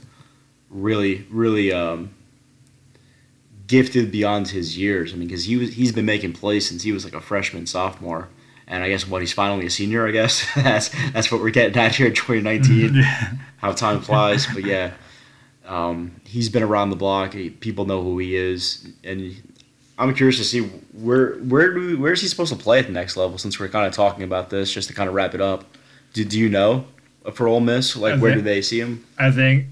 Really, 0.71 1.27
really 1.31 1.73
um, 1.73 2.15
gifted 3.67 4.11
beyond 4.11 4.49
his 4.49 4.77
years. 4.77 5.13
I 5.13 5.17
mean, 5.17 5.29
because 5.29 5.45
he 5.45 5.57
was 5.57 5.75
he's 5.75 5.93
been 5.93 6.07
making 6.07 6.33
plays 6.33 6.69
since 6.69 6.83
he 6.83 6.93
was 6.93 7.05
like 7.05 7.15
a 7.15 7.21
freshman, 7.21 7.67
sophomore, 7.67 8.29
and 8.67 8.83
I 8.83 8.89
guess 8.89 9.07
what 9.07 9.23
he's 9.23 9.33
finally 9.33 9.67
a 9.67 9.71
senior. 9.71 10.07
I 10.07 10.11
guess 10.11 10.47
that's 10.57 10.91
that's 11.13 11.31
what 11.31 11.41
we're 11.41 11.51
getting 11.51 11.77
at 11.77 11.95
here 11.95 12.09
in 12.09 12.15
2019. 12.15 12.95
How 13.59 13.73
time 13.73 14.01
flies, 14.01 14.47
but 14.47 14.65
yeah. 14.65 14.93
Um, 15.67 16.21
he's 16.25 16.49
been 16.49 16.63
around 16.63 16.89
the 16.89 16.97
block. 16.97 17.35
He, 17.35 17.51
people 17.51 17.85
know 17.85 18.03
who 18.03 18.19
he 18.19 18.35
is, 18.37 18.89
and 19.05 19.37
I'm 19.99 20.15
curious 20.15 20.39
to 20.39 20.45
see 20.45 20.61
where 20.93 21.35
where 21.35 21.75
do 21.75 21.81
we, 21.81 21.95
where 21.95 22.13
is 22.13 22.23
he 22.23 22.29
supposed 22.29 22.53
to 22.53 22.59
play 22.59 22.79
at 22.79 22.87
the 22.87 22.93
next 22.93 23.17
level? 23.17 23.37
Since 23.37 23.61
we're 23.61 23.69
kind 23.69 23.87
of 23.87 23.93
talking 23.93 24.23
about 24.23 24.49
this, 24.49 24.73
just 24.73 24.89
to 24.89 24.95
kind 24.95 25.09
of 25.09 25.15
wrap 25.15 25.35
it 25.35 25.41
up. 25.41 25.65
Do, 26.15 26.25
do 26.25 26.39
you 26.39 26.49
know 26.49 26.87
for 27.35 27.47
Ole 27.49 27.61
Miss? 27.61 27.95
Like, 27.97 28.19
where 28.19 28.35
do 28.35 28.41
they 28.41 28.63
see 28.63 28.81
him? 28.81 29.05
I 29.19 29.31
think. 29.31 29.67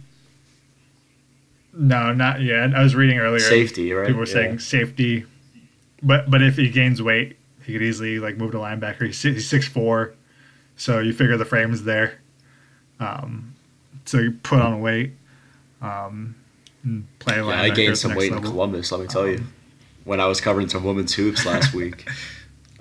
No, 1.78 2.12
not 2.12 2.40
yet. 2.40 2.74
I 2.74 2.82
was 2.82 2.94
reading 2.94 3.18
earlier. 3.18 3.38
Safety, 3.40 3.92
right? 3.92 4.06
People 4.06 4.20
were 4.20 4.26
Yeah. 4.26 4.32
saying 4.32 4.58
safety, 4.60 5.24
but 6.02 6.30
but 6.30 6.42
if 6.42 6.56
he 6.56 6.70
gains 6.70 7.02
weight, 7.02 7.36
he 7.64 7.72
could 7.72 7.82
easily 7.82 8.18
like 8.18 8.36
move 8.38 8.52
to 8.52 8.58
linebacker. 8.58 9.06
He's 9.06 9.18
si- 9.18 9.34
he's 9.34 9.48
six 9.48 9.68
four, 9.68 10.14
so 10.76 11.00
you 11.00 11.12
figure 11.12 11.36
the 11.36 11.44
frame's 11.44 11.84
there. 11.84 12.14
Um, 12.98 13.54
so 14.06 14.18
you 14.18 14.32
put 14.42 14.60
on 14.60 14.80
weight, 14.80 15.12
um, 15.82 16.34
and 16.82 17.06
play 17.18 17.36
Yeah, 17.36 17.42
linebacker. 17.42 17.54
I 17.60 17.70
gained 17.70 17.98
some 17.98 18.14
weight 18.14 18.32
in. 18.32 18.40
Columbus. 18.42 18.90
Let 18.90 19.00
me 19.02 19.06
tell 19.06 19.28
you, 19.28 19.44
when 20.04 20.18
I 20.20 20.26
was 20.26 20.40
covering 20.40 20.68
some 20.68 20.82
women's 20.84 21.12
hoops 21.12 21.44
last 21.44 21.74
week, 21.80 22.08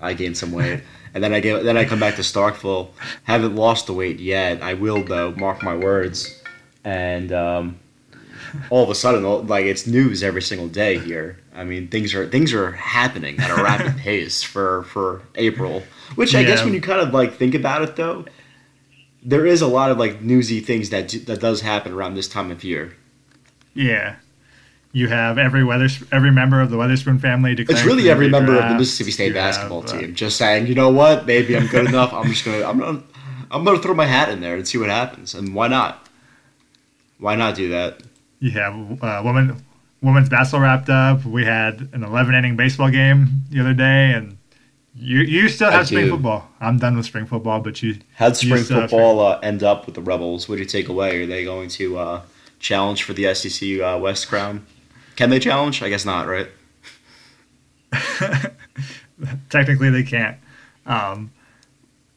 I 0.02 0.14
gained 0.14 0.38
some 0.38 0.54
weight, 0.54 0.82
and 1.14 1.22
then 1.22 1.34
I 1.34 1.42
get 1.42 1.64
then 1.66 1.76
I 1.76 1.84
come 1.84 2.00
back 2.00 2.16
to 2.16 2.22
Starkville. 2.22 2.90
Haven't 3.24 3.56
lost 3.56 3.88
the 3.88 3.94
weight 3.94 4.20
yet. 4.22 4.62
I 4.62 4.74
will 4.74 5.04
though. 5.04 5.32
Mark 5.34 5.64
my 5.64 5.76
words. 5.76 6.42
And 6.86 7.34
um, 7.34 7.80
all 8.70 8.84
of 8.84 8.90
a 8.90 8.96
sudden, 8.96 9.48
like 9.48 9.66
it's 9.66 9.88
news 9.88 10.24
every 10.24 10.42
single 10.42 10.68
day 10.68 11.00
here. 11.00 11.40
I 11.54 11.64
mean, 11.64 11.88
things 11.88 12.14
are 12.14 12.28
things 12.28 12.54
are 12.54 12.72
happening 12.72 13.40
at 13.40 13.50
a 13.50 13.64
rapid 13.64 13.98
pace 13.98 14.44
for 14.44 14.84
for 14.84 15.22
April. 15.36 15.84
Which 16.16 16.36
I 16.36 16.44
guess 16.44 16.64
when 16.64 16.74
you 16.74 16.82
kind 16.82 17.02
of 17.02 17.14
like 17.14 17.34
think 17.34 17.56
about 17.56 17.82
it, 17.82 17.96
though, 17.96 18.26
there 19.24 19.46
is 19.46 19.62
a 19.62 19.68
lot 19.68 19.92
of 19.92 19.98
like 19.98 20.22
newsy 20.22 20.60
things 20.60 20.90
that 20.92 21.08
do, 21.08 21.20
that 21.22 21.40
does 21.40 21.62
happen 21.62 21.94
around 21.94 22.16
this 22.16 22.28
time 22.28 22.52
of 22.52 22.64
year. 22.64 22.96
Yeah, 23.74 24.16
you 24.96 25.10
have 25.10 25.38
every 25.38 25.62
weather 25.64 25.90
every 26.14 26.32
member 26.32 26.62
of 26.62 26.70
the 26.70 26.78
Weatherspoon 26.78 27.20
family. 27.20 27.54
It's 27.58 27.84
really 27.84 28.10
every 28.10 28.30
member 28.30 28.56
of 28.56 28.70
the. 28.70 28.76
Mississippi 28.76 29.12
State 29.12 29.28
You 29.28 29.34
basketball 29.34 29.82
have, 29.82 29.92
uh, 29.92 30.00
team 30.00 30.16
just 30.16 30.38
saying, 30.38 30.68
you 30.68 30.74
know 30.74 30.90
what, 30.90 31.26
maybe 31.26 31.58
I'm 31.58 31.68
good 31.68 31.88
enough. 31.88 32.14
I'm 32.14 32.30
just 32.30 32.46
gonna, 32.46 32.66
I'm 32.66 32.80
gonna, 32.80 33.04
I'm 33.52 33.66
gonna 33.66 33.82
throw 33.82 33.94
my 33.94 34.06
hat 34.06 34.30
in 34.30 34.40
there 34.40 34.56
and 34.56 34.66
see 34.66 34.78
what 34.78 34.90
happens. 34.90 35.36
And 35.36 35.54
why 35.54 35.68
not? 35.68 36.08
Why 37.18 37.36
not 37.36 37.56
do 37.56 37.70
that? 37.70 38.04
You 38.40 38.52
have 38.52 39.04
uh, 39.04 39.22
women 39.24 39.64
women's 40.02 40.30
basketball 40.30 40.62
wrapped 40.62 40.90
up. 40.90 41.26
We 41.26 41.46
had 41.46 41.90
an 41.94 42.04
11 42.04 42.36
inning 42.36 42.56
baseball 42.56 42.90
game 42.90 43.28
the 43.50 43.60
other 43.62 43.74
day, 43.74 44.14
and 44.14 44.38
you 44.96 45.20
you 45.20 45.50
still 45.50 45.70
I 45.70 45.74
have 45.74 45.88
spring 45.88 46.06
do. 46.06 46.12
football. 46.12 46.48
I'm 46.60 46.78
done 46.78 46.96
with 46.96 47.06
spring 47.06 47.26
football, 47.26 47.60
but 47.60 47.82
you 47.82 47.98
How'd 48.16 48.42
You 48.42 48.56
spring 48.58 48.80
have 48.80 48.90
football 48.90 49.20
uh, 49.20 49.40
end 49.40 49.64
up 49.64 49.86
with 49.86 49.96
the 49.96 50.02
Rebels? 50.02 50.48
What 50.48 50.56
do 50.56 50.62
you 50.62 50.68
take 50.68 50.90
away? 50.90 51.24
Are 51.24 51.26
they 51.26 51.44
going 51.44 51.70
to 51.70 51.98
uh, 51.98 52.22
challenge 52.60 53.04
for 53.04 53.14
the 53.14 53.34
SEC 53.34 53.80
uh, 53.80 53.98
West 54.02 54.28
crown? 54.28 54.66
Can 55.16 55.30
they 55.30 55.40
challenge? 55.40 55.82
I 55.82 55.90
guess 55.90 56.06
not, 56.06 56.28
right? 56.28 56.50
technically 59.50 59.90
they 59.90 60.04
can't. 60.04 60.38
Um, 60.86 61.32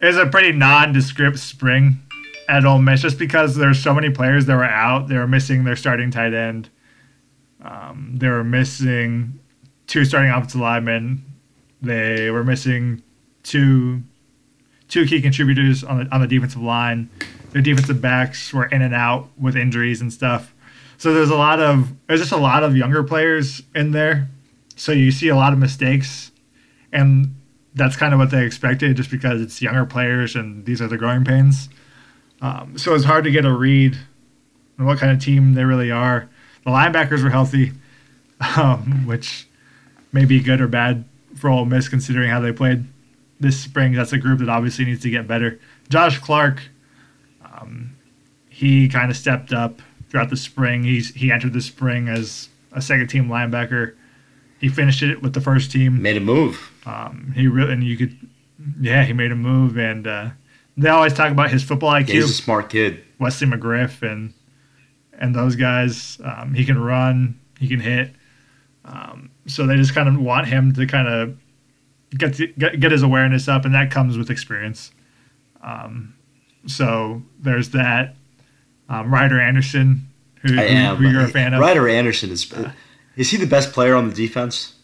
it 0.01 0.07
was 0.07 0.17
a 0.17 0.27
pretty 0.27 0.53
nondescript 0.53 1.39
spring 1.39 2.01
at 2.49 2.65
Ole 2.65 2.79
Miss 2.79 3.03
just 3.03 3.19
because 3.19 3.57
there's 3.57 3.79
so 3.79 3.95
many 3.95 4.11
players 4.11 4.47
that 4.47 4.57
were 4.57 4.65
out. 4.65 5.09
They 5.09 5.17
were 5.17 5.29
missing 5.29 5.65
their 5.65 5.77
starting 5.77 6.11
tight 6.11 6.35
end. 6.35 6.71
Um, 7.63 8.15
they 8.17 8.29
were 8.29 8.45
missing 8.45 9.39
two 9.87 10.05
starting 10.05 10.31
offensive 10.31 10.61
linemen. 10.61 11.25
They 11.83 12.31
were 12.31 12.45
missing 12.45 13.03
two 13.43 14.03
two 14.89 15.07
key 15.07 15.21
contributors 15.21 15.85
on 15.85 16.05
the 16.05 16.15
on 16.15 16.21
the 16.21 16.27
defensive 16.27 16.63
line. 16.63 17.11
Their 17.51 17.63
defensive 17.63 18.01
backs 18.01 18.53
were 18.53 18.67
in 18.67 18.83
and 18.83 18.95
out 18.95 19.29
with 19.39 19.57
injuries 19.57 20.01
and 20.01 20.13
stuff. 20.13 20.55
So 20.97 21.15
there's 21.15 21.31
a 21.31 21.37
lot 21.37 21.61
of 21.61 21.93
there's 22.07 22.21
just 22.21 22.33
a 22.33 22.37
lot 22.37 22.63
of 22.63 22.77
younger 22.77 23.05
players 23.05 23.63
in 23.75 23.93
there. 23.93 24.29
So 24.77 24.93
you 24.93 25.11
see 25.11 25.29
a 25.29 25.37
lot 25.37 25.53
of 25.53 25.59
mistakes 25.59 26.31
and 26.93 27.35
that's 27.75 27.97
kind 27.97 28.13
of 28.13 28.19
what 28.19 28.31
they 28.31 28.45
expected 28.45 28.97
just 28.97 29.11
because 29.11 29.41
it's 29.41 29.61
younger 29.61 29.85
players 29.85 30.35
and 30.35 30.65
these 30.65 30.81
are 30.81 30.89
the 30.89 30.97
growing 30.97 31.25
pains. 31.25 31.69
Um, 32.41 32.79
so 32.79 32.95
it's 32.95 33.05
hard 33.05 33.25
to 33.25 33.31
get 33.31 33.45
a 33.45 33.53
read 33.53 33.99
on 34.79 34.87
what 34.87 34.99
kind 34.99 35.13
of 35.13 35.23
team 35.23 35.55
they 35.55 35.65
really 35.65 35.91
are. 35.91 36.29
The 36.65 36.71
linebackers 36.71 37.23
were 37.23 37.31
healthy, 37.31 37.73
um, 38.57 39.07
which 39.07 39.47
may 40.13 40.25
be 40.25 40.41
good 40.41 40.61
or 40.61 40.69
bad 40.69 41.05
for 41.37 41.51
Ole 41.51 41.65
Miss 41.65 41.89
considering 41.89 42.31
how 42.31 42.41
they 42.41 42.53
played 42.53 42.85
this 43.41 43.59
spring. 43.59 43.93
That's 43.93 44.13
a 44.13 44.19
group 44.19 44.41
that 44.41 44.49
obviously 44.49 44.85
needs 44.85 45.03
to 45.03 45.11
get 45.11 45.27
better. 45.27 45.59
Josh 45.89 46.19
Clark, 46.19 46.63
um, 47.45 47.97
he 48.49 48.89
kind 48.89 49.11
of 49.11 49.17
stepped 49.17 49.53
up 49.53 49.81
throughout 50.09 50.31
the 50.31 50.37
spring. 50.37 50.85
He's 50.85 51.15
he 51.15 51.31
entered 51.33 51.53
the 51.53 51.61
spring 51.61 52.09
as 52.09 52.49
a 52.73 52.83
second 52.83 53.09
team 53.09 53.29
linebacker. 53.29 53.95
He 54.61 54.69
finished 54.69 55.03
it 55.03 55.23
with 55.23 55.35
the 55.35 55.41
first 55.41 55.71
team. 55.71 56.03
Made 56.03 56.17
a 56.17 56.21
move. 56.21 56.73
Um, 56.85 57.33
he 57.37 57.47
really 57.47 57.73
and 57.73 57.85
you 57.85 57.97
could, 57.97 58.17
yeah, 58.81 59.05
he 59.05 59.13
made 59.13 59.31
a 59.31 59.37
move, 59.37 59.79
and 59.79 60.07
uh, 60.07 60.31
they 60.79 60.89
always 60.89 61.13
talk 61.13 61.31
about 61.33 61.51
his 61.51 61.63
football 61.63 61.91
IQ. 61.91 62.09
Yeah, 62.09 62.15
he's 62.15 62.31
a 62.31 62.33
smart 62.33 62.71
kid. 62.71 63.05
Wesley 63.19 63.49
McGriff 63.49 64.03
and 64.03 64.33
and 65.13 65.35
those 65.35 65.57
guys. 65.57 66.19
Um, 66.25 66.55
he 66.55 66.65
can 66.65 66.79
run, 66.81 67.39
he 67.59 67.69
can 67.69 67.81
hit. 67.81 68.13
Um, 68.85 69.31
so 69.47 69.67
they 69.67 69.77
just 69.77 69.95
kind 69.95 70.09
of 70.09 70.19
want 70.19 70.47
him 70.47 70.73
to 70.75 70.87
kind 70.87 71.09
of 71.09 71.37
get, 72.17 72.37
the, 72.37 72.47
get 72.47 72.81
get 72.81 72.93
his 72.93 73.03
awareness 73.03 73.49
up, 73.49 73.65
and 73.65 73.75
that 73.75 73.91
comes 73.91 74.17
with 74.17 74.31
experience. 74.31 74.93
Um, 75.63 76.15
so 76.67 77.23
there's 77.41 77.71
that. 77.71 78.15
Um, 78.89 79.13
Ryder 79.13 79.39
Anderson, 79.39 80.09
who, 80.43 80.59
I 80.59 80.65
am. 80.65 80.97
who 80.97 81.09
you're 81.09 81.23
a 81.25 81.29
fan 81.29 81.53
of. 81.53 81.61
Ryder 81.61 81.89
Anderson 81.89 82.31
is. 82.31 82.51
Is 83.17 83.31
he 83.31 83.37
the 83.37 83.47
best 83.47 83.73
player 83.73 83.97
on 83.97 84.09
the 84.09 84.15
defense? 84.15 84.75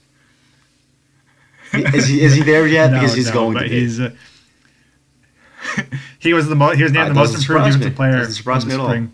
Is 1.73 2.07
he? 2.09 2.21
Is 2.21 2.35
he 2.35 2.43
there 2.43 2.67
yet? 2.67 2.91
No, 2.91 3.01
because 3.01 3.15
he's 3.15 3.29
no, 3.29 3.33
going 3.33 3.59
to 3.59 3.63
be. 3.63 3.69
he's. 3.69 4.01
Uh, 4.01 4.11
he 6.19 6.33
was 6.35 6.49
the 6.49 6.55
mo- 6.55 6.75
he 6.75 6.83
was 6.83 6.93
named 6.93 7.07
Uh, 7.07 7.09
the 7.09 7.15
most 7.15 7.35
improved 7.37 7.65
defensive 7.67 7.95
player 7.97 8.25
surprise 8.31 8.63
of 8.65 8.69
me 8.69 8.75
the 8.77 8.81
at 8.81 8.85
all. 8.85 8.89
spring. 8.89 9.13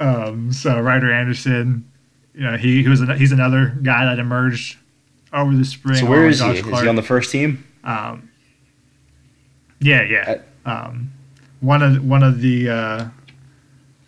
Um, 0.00 0.52
so 0.52 0.80
Ryder 0.80 1.12
Anderson, 1.12 1.88
you 2.34 2.40
know, 2.42 2.56
he, 2.56 2.82
he 2.82 2.88
was 2.88 3.00
an, 3.00 3.16
he's 3.16 3.30
another 3.32 3.76
guy 3.82 4.04
that 4.04 4.18
emerged 4.18 4.76
over 5.32 5.54
the 5.54 5.64
spring. 5.64 5.96
so 5.96 6.06
where 6.06 6.20
along 6.20 6.30
is 6.30 6.40
he? 6.40 6.46
with 6.62 6.74
Is 6.74 6.80
he 6.80 6.88
on 6.88 6.96
the 6.96 7.02
first 7.02 7.30
team? 7.30 7.64
um, 7.84 8.28
yeah, 9.80 10.02
yeah. 10.02 10.38
Um, 10.64 11.12
one 11.60 11.82
of 11.82 12.04
one 12.04 12.22
of 12.22 12.40
the 12.40 12.68
uh, 12.70 13.04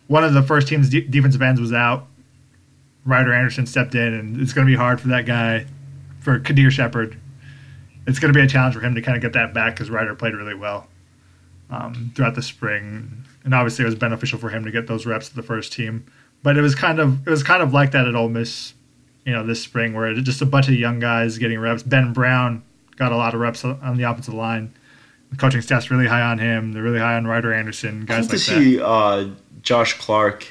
one 0.07 0.23
of 0.23 0.33
the 0.33 0.41
first 0.43 0.67
team's 0.69 0.89
de- 0.89 1.01
defensive 1.07 1.41
ends 1.41 1.59
was 1.59 1.73
out. 1.73 2.07
Ryder 3.05 3.33
Anderson 3.33 3.65
stepped 3.65 3.93
in, 3.93 4.13
and 4.13 4.39
it's 4.41 4.51
going 4.53 4.65
to 4.65 4.71
be 4.71 4.77
hard 4.77 4.99
for 5.01 5.09
that 5.09 5.25
guy, 5.25 5.65
for 6.21 6.39
Qaadir 6.39 6.71
Sheppard. 6.71 7.17
It's 8.07 8.19
going 8.19 8.31
to 8.33 8.37
be 8.37 8.43
a 8.43 8.47
challenge 8.47 8.75
for 8.75 8.81
him 8.81 8.95
to 8.95 9.01
kind 9.01 9.15
of 9.15 9.21
get 9.21 9.33
that 9.33 9.53
back 9.53 9.73
because 9.75 9.89
Ryder 9.89 10.15
played 10.15 10.33
really 10.33 10.53
well 10.53 10.87
um, 11.69 12.11
throughout 12.15 12.35
the 12.35 12.41
spring, 12.41 13.23
and 13.43 13.53
obviously 13.53 13.83
it 13.83 13.87
was 13.87 13.95
beneficial 13.95 14.37
for 14.39 14.49
him 14.49 14.63
to 14.65 14.71
get 14.71 14.87
those 14.87 15.05
reps 15.05 15.29
to 15.29 15.35
the 15.35 15.43
first 15.43 15.73
team. 15.73 16.05
But 16.43 16.57
it 16.57 16.61
was 16.61 16.75
kind 16.75 16.99
of 16.99 17.27
it 17.27 17.29
was 17.29 17.43
kind 17.43 17.63
of 17.63 17.73
like 17.73 17.91
that 17.91 18.07
at 18.07 18.15
Ole 18.15 18.29
Miss, 18.29 18.73
you 19.25 19.33
know, 19.33 19.45
this 19.45 19.61
spring 19.61 19.93
where 19.93 20.07
it, 20.07 20.21
just 20.21 20.41
a 20.41 20.45
bunch 20.45 20.67
of 20.67 20.75
young 20.75 20.99
guys 20.99 21.37
getting 21.37 21.59
reps. 21.59 21.81
Ben 21.81 22.13
Brown 22.13 22.63
got 22.97 23.11
a 23.11 23.17
lot 23.17 23.33
of 23.33 23.39
reps 23.39 23.65
on 23.65 23.97
the 23.97 24.03
offensive 24.03 24.33
line. 24.33 24.73
The 25.31 25.37
coaching 25.37 25.61
staff's 25.61 25.89
really 25.89 26.07
high 26.07 26.21
on 26.21 26.37
him. 26.37 26.71
They're 26.71 26.83
really 26.83 26.99
high 26.99 27.15
on 27.15 27.25
Ryder 27.25 27.51
Anderson, 27.51 28.03
I 28.03 28.05
guys 28.05 28.25
hope 28.25 28.31
to 28.31 28.31
that. 28.37 28.39
see 28.39 28.79
uh, 28.79 29.29
Josh 29.63 29.97
Clark 29.97 30.47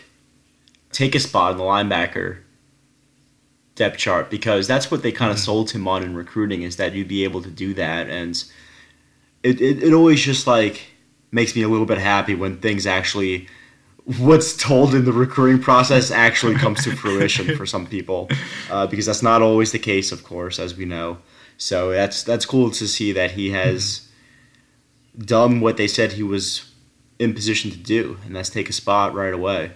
take 0.91 1.15
a 1.15 1.21
spot 1.21 1.53
in 1.53 1.59
the 1.59 1.65
linebacker 1.65 2.39
depth 3.75 3.99
chart 3.99 4.31
because 4.31 4.67
that's 4.67 4.91
what 4.91 5.03
they 5.03 5.13
kind 5.13 5.31
of 5.31 5.37
Mm-hmm. 5.37 5.45
sold 5.45 5.71
him 5.71 5.89
on 5.89 6.03
in 6.03 6.15
recruiting 6.15 6.63
is 6.63 6.77
that 6.77 6.93
you'd 6.95 7.09
be 7.09 7.25
able 7.25 7.43
to 7.43 7.51
do 7.51 7.75
that 7.75 8.09
and 8.09 8.45
it, 9.43 9.61
it, 9.61 9.83
it 9.83 9.93
always 9.93 10.21
just 10.23 10.47
like 10.47 10.83
makes 11.31 11.55
me 11.57 11.63
a 11.63 11.69
little 11.69 11.87
bit 11.87 11.99
happy 11.99 12.35
when 12.35 12.59
things 12.59 12.87
actually 12.87 13.49
what's 14.19 14.57
told 14.57 14.95
in 14.95 15.05
the 15.05 15.13
recruiting 15.13 15.61
process 15.63 16.11
actually 16.11 16.55
comes 16.55 16.85
to 16.85 16.95
fruition 16.95 17.57
for 17.57 17.67
some 17.67 17.87
people 17.87 18.29
uh, 18.71 18.87
because 18.87 19.07
that's 19.07 19.23
not 19.23 19.43
always 19.43 19.73
the 19.73 19.79
case 19.79 20.13
of 20.13 20.23
course 20.25 20.59
as 20.59 20.77
we 20.77 20.85
know 20.85 21.19
so 21.57 21.91
that's 21.91 22.23
that's 22.23 22.47
cool 22.47 22.71
to 22.71 22.87
see 22.87 23.13
that 23.13 23.33
he 23.33 23.51
has 23.51 24.09
done 25.19 25.61
what 25.61 25.77
they 25.77 25.87
said 25.87 26.13
he 26.13 26.23
was 26.23 26.71
in 27.19 27.35
position 27.35 27.71
to 27.71 27.77
do, 27.77 28.19
and 28.25 28.35
that's 28.35 28.51
take 28.51 28.69
a 28.69 28.73
spot 28.73 29.15
right 29.15 29.33
away. 29.33 29.73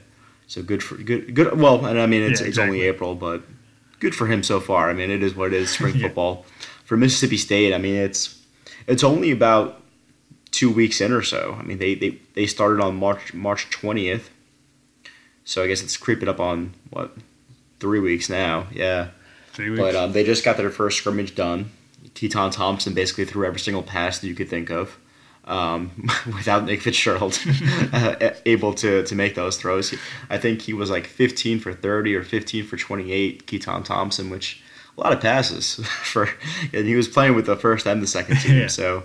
So 0.46 0.62
good 0.62 0.82
for 0.82 0.96
good 0.96 1.34
good. 1.34 1.58
Well, 1.58 1.84
and 1.86 2.00
I 2.00 2.06
mean 2.06 2.22
it's 2.22 2.40
Yeah, 2.40 2.48
it's 2.48 2.58
only. 2.58 2.82
April, 2.82 3.14
but 3.14 3.42
good 4.00 4.14
for 4.14 4.26
him 4.26 4.42
so 4.42 4.60
far. 4.60 4.90
I 4.90 4.92
mean 4.94 5.10
it 5.10 5.22
is 5.22 5.34
what 5.34 5.52
it 5.52 5.60
is. 5.62 5.70
Spring 5.70 5.94
Yeah. 5.98 6.06
football 6.08 6.44
for 6.84 6.96
Mississippi 6.96 7.36
State. 7.36 7.72
I 7.74 7.78
mean 7.78 7.96
it's 7.96 8.40
it's 8.86 9.04
only 9.04 9.30
about 9.30 9.82
two 10.50 10.70
weeks 10.70 11.00
in 11.00 11.12
or 11.12 11.22
so. 11.22 11.56
I 11.58 11.62
mean 11.62 11.78
they 11.78 11.94
they, 11.94 12.18
they 12.34 12.46
started 12.46 12.82
on 12.82 12.96
March 12.96 13.34
March 13.34 13.70
twentieth, 13.70 14.30
so 15.44 15.62
I 15.62 15.66
guess 15.68 15.82
it's 15.82 15.96
creeping 15.96 16.28
up 16.28 16.40
on 16.40 16.74
what 16.90 17.14
three 17.80 18.00
weeks 18.00 18.28
now. 18.28 18.66
Yeah. 18.72 19.08
Three 19.52 19.70
weeks. 19.70 19.80
But 19.82 19.94
um, 19.96 20.12
they 20.12 20.24
just 20.24 20.44
got 20.44 20.56
their 20.56 20.70
first 20.70 20.98
scrimmage 20.98 21.34
done. 21.34 21.70
Keytaon 22.14 22.52
Thompson 22.52 22.94
basically 22.94 23.24
threw 23.24 23.44
every 23.46 23.60
single 23.60 23.82
pass 23.82 24.18
that 24.20 24.26
you 24.28 24.34
could 24.34 24.48
think 24.48 24.70
of, 24.70 24.96
um, 25.48 25.90
without 26.26 26.64
Nick 26.64 26.82
Fitzgerald 26.82 27.40
uh, 27.92 28.30
able 28.46 28.74
to, 28.74 29.02
to 29.02 29.14
make 29.14 29.34
those 29.34 29.56
throws. 29.56 29.92
I 30.30 30.38
think 30.38 30.62
he 30.62 30.72
was 30.72 30.90
like 30.90 31.06
15 31.06 31.58
for 31.58 31.72
30 31.72 32.14
or 32.14 32.22
15 32.22 32.64
for 32.66 32.76
28. 32.76 33.46
Keytaon 33.46 33.84
Thompson, 33.84 34.30
which 34.30 34.62
a 34.96 35.00
lot 35.00 35.12
of 35.12 35.20
passes 35.20 35.76
for, 36.04 36.28
and 36.72 36.86
he 36.86 36.94
was 36.94 37.08
playing 37.08 37.34
with 37.34 37.46
the 37.46 37.56
first 37.56 37.86
and 37.86 38.02
the 38.02 38.06
second 38.06 38.36
team. 38.36 38.58
Yeah. 38.58 38.66
So 38.68 39.04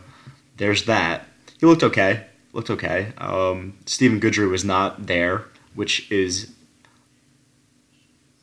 there's 0.58 0.86
that. 0.86 1.26
he 1.60 1.66
looked 1.66 1.84
okay. 1.84 2.26
Looked 2.52 2.70
okay. 2.70 3.14
Um, 3.18 3.78
Stephen 3.88 4.22
Guidry 4.22 4.48
was 4.48 4.64
not 4.64 5.08
there, 5.08 5.46
which 5.74 6.12
is 6.12 6.54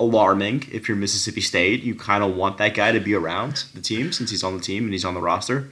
alarming 0.00 0.64
if 0.73 0.88
you're 0.88 0.97
Mississippi 0.97 1.42
State. 1.42 1.83
You 1.83 1.95
kind 1.95 2.25
of 2.25 2.35
want 2.35 2.59
that 2.59 2.75
guy 2.75 2.90
to 2.90 2.99
be 2.99 3.14
around 3.14 3.64
the 3.75 3.80
team 3.80 4.11
since 4.11 4.30
he's 4.30 4.42
on 4.42 4.57
the 4.57 4.62
team 4.62 4.85
and 4.85 4.92
he's 4.92 5.04
on 5.04 5.14
the 5.14 5.21
roster. 5.21 5.71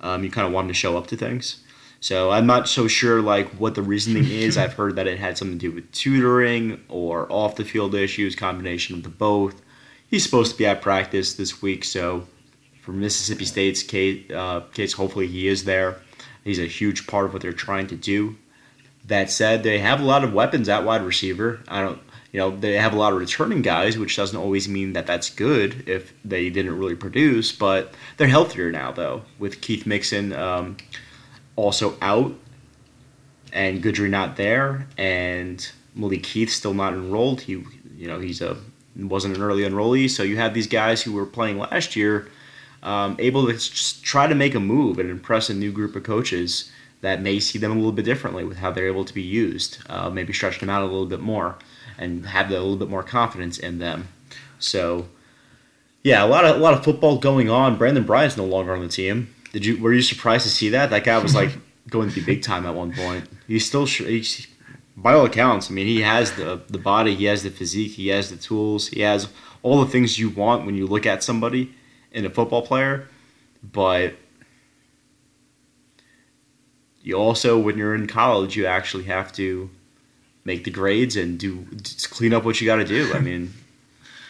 Um, 0.00 0.22
you 0.22 0.30
kind 0.30 0.46
of 0.46 0.52
want 0.52 0.66
him 0.66 0.68
to 0.68 0.74
show 0.74 0.98
up 0.98 1.06
to 1.06 1.16
things. 1.16 1.62
So 2.00 2.30
I'm 2.30 2.46
not 2.46 2.68
so 2.68 2.86
sure 2.86 3.20
like 3.20 3.48
what 3.52 3.74
the 3.74 3.82
reasoning 3.82 4.24
is. 4.30 4.56
I've 4.56 4.74
heard 4.74 4.96
that 4.96 5.06
it 5.06 5.18
had 5.18 5.36
something 5.36 5.58
to 5.58 5.68
do 5.70 5.74
with 5.74 5.90
tutoring 5.92 6.82
or 6.88 7.30
off 7.30 7.56
the 7.56 7.64
field 7.64 7.94
issues, 7.94 8.34
combination 8.36 8.96
of 8.96 9.02
the 9.02 9.08
both. 9.08 9.60
He's 10.08 10.24
supposed 10.24 10.52
to 10.52 10.58
be 10.58 10.66
at 10.66 10.80
practice 10.80 11.34
this 11.34 11.60
week, 11.60 11.84
so 11.84 12.26
for 12.80 12.92
Mississippi 12.92 13.44
State's 13.44 13.82
case, 13.82 14.30
uh, 14.30 14.60
case, 14.72 14.94
hopefully 14.94 15.26
he 15.26 15.48
is 15.48 15.64
there. 15.64 16.00
He's 16.44 16.58
a 16.58 16.64
huge 16.64 17.06
part 17.06 17.26
of 17.26 17.34
what 17.34 17.42
they're 17.42 17.52
trying 17.52 17.88
to 17.88 17.96
do. 17.96 18.36
That 19.06 19.30
said, 19.30 19.62
they 19.62 19.78
have 19.78 20.00
a 20.00 20.04
lot 20.04 20.24
of 20.24 20.32
weapons 20.32 20.70
at 20.70 20.84
wide 20.84 21.02
receiver. 21.02 21.60
I 21.68 21.82
don't, 21.82 22.00
you 22.32 22.40
know, 22.40 22.56
they 22.56 22.74
have 22.78 22.94
a 22.94 22.96
lot 22.96 23.12
of 23.12 23.18
returning 23.18 23.60
guys, 23.60 23.98
which 23.98 24.16
doesn't 24.16 24.38
always 24.38 24.68
mean 24.68 24.94
that 24.94 25.06
that's 25.06 25.28
good 25.28 25.86
if 25.86 26.14
they 26.24 26.48
didn't 26.48 26.78
really 26.78 26.94
produce. 26.94 27.52
But 27.52 27.92
they're 28.16 28.28
healthier 28.28 28.72
now, 28.72 28.92
though, 28.92 29.22
with 29.38 29.60
Keith 29.60 29.84
Mixon. 29.84 30.32
Um, 30.32 30.78
also 31.58 31.96
out, 32.00 32.32
and 33.52 33.82
Guidry 33.82 34.08
not 34.08 34.36
there, 34.36 34.86
and 34.96 35.68
Malik 35.94 36.22
Keith 36.22 36.50
still 36.50 36.72
not 36.72 36.92
enrolled. 36.92 37.40
He, 37.40 37.64
you 37.96 38.06
know, 38.06 38.20
he's 38.20 38.40
a 38.40 38.56
wasn't 38.96 39.36
an 39.36 39.42
early 39.42 39.62
enrollee. 39.62 40.08
So 40.08 40.22
you 40.22 40.36
have 40.36 40.54
these 40.54 40.66
guys 40.66 41.02
who 41.02 41.12
were 41.12 41.26
playing 41.26 41.58
last 41.58 41.96
year, 41.96 42.28
um, 42.82 43.16
able 43.18 43.46
to 43.46 43.52
just 43.52 44.04
try 44.04 44.26
to 44.26 44.34
make 44.34 44.54
a 44.54 44.60
move 44.60 44.98
and 44.98 45.10
impress 45.10 45.50
a 45.50 45.54
new 45.54 45.72
group 45.72 45.96
of 45.96 46.04
coaches 46.04 46.70
that 47.00 47.22
may 47.22 47.38
see 47.38 47.58
them 47.58 47.72
a 47.72 47.74
little 47.74 47.92
bit 47.92 48.04
differently 48.04 48.44
with 48.44 48.58
how 48.58 48.70
they're 48.70 48.88
able 48.88 49.04
to 49.04 49.14
be 49.14 49.22
used. 49.22 49.78
Uh, 49.88 50.10
maybe 50.10 50.32
stretch 50.32 50.60
them 50.60 50.70
out 50.70 50.82
a 50.82 50.86
little 50.86 51.06
bit 51.06 51.20
more 51.20 51.56
and 51.96 52.26
have 52.26 52.50
a 52.50 52.54
little 52.54 52.76
bit 52.76 52.88
more 52.88 53.02
confidence 53.02 53.58
in 53.58 53.78
them. 53.78 54.08
So, 54.60 55.08
yeah, 56.02 56.24
a 56.24 56.26
lot 56.26 56.44
of 56.44 56.56
a 56.56 56.58
lot 56.58 56.74
of 56.74 56.84
football 56.84 57.18
going 57.18 57.50
on. 57.50 57.76
Brandon 57.76 58.04
Bryant's 58.04 58.36
no 58.36 58.44
longer 58.44 58.74
on 58.74 58.80
the 58.80 58.88
team. 58.88 59.34
Did 59.52 59.64
you 59.64 59.80
were 59.80 59.92
you 59.92 60.02
surprised 60.02 60.44
to 60.44 60.50
see 60.50 60.70
that? 60.70 60.90
That 60.90 61.04
guy 61.04 61.18
was 61.18 61.34
like 61.34 61.50
going 61.88 62.08
to 62.08 62.14
be 62.14 62.24
big 62.24 62.42
time 62.42 62.66
at 62.66 62.74
one 62.74 62.92
point. 62.92 63.28
He's 63.46 63.66
still 63.66 63.86
he's, 63.86 64.46
by 64.96 65.14
all 65.14 65.24
accounts. 65.24 65.70
I 65.70 65.74
mean, 65.74 65.86
he 65.86 66.02
has 66.02 66.32
the 66.32 66.62
the 66.68 66.78
body, 66.78 67.14
he 67.14 67.24
has 67.26 67.42
the 67.42 67.50
physique, 67.50 67.92
he 67.92 68.08
has 68.08 68.30
the 68.30 68.36
tools, 68.36 68.88
he 68.88 69.00
has 69.00 69.28
all 69.62 69.80
the 69.84 69.90
things 69.90 70.18
you 70.18 70.30
want 70.30 70.66
when 70.66 70.74
you 70.74 70.86
look 70.86 71.06
at 71.06 71.22
somebody 71.22 71.74
in 72.12 72.24
a 72.24 72.30
football 72.30 72.62
player. 72.62 73.08
But 73.62 74.14
you 77.02 77.14
also, 77.14 77.58
when 77.58 77.78
you're 77.78 77.94
in 77.94 78.06
college, 78.06 78.56
you 78.56 78.66
actually 78.66 79.04
have 79.04 79.32
to 79.32 79.70
make 80.44 80.64
the 80.64 80.70
grades 80.70 81.16
and 81.16 81.38
do 81.38 81.66
clean 82.10 82.32
up 82.32 82.44
what 82.44 82.60
you 82.60 82.66
got 82.66 82.76
to 82.76 82.84
do. 82.84 83.12
I 83.14 83.20
mean, 83.20 83.54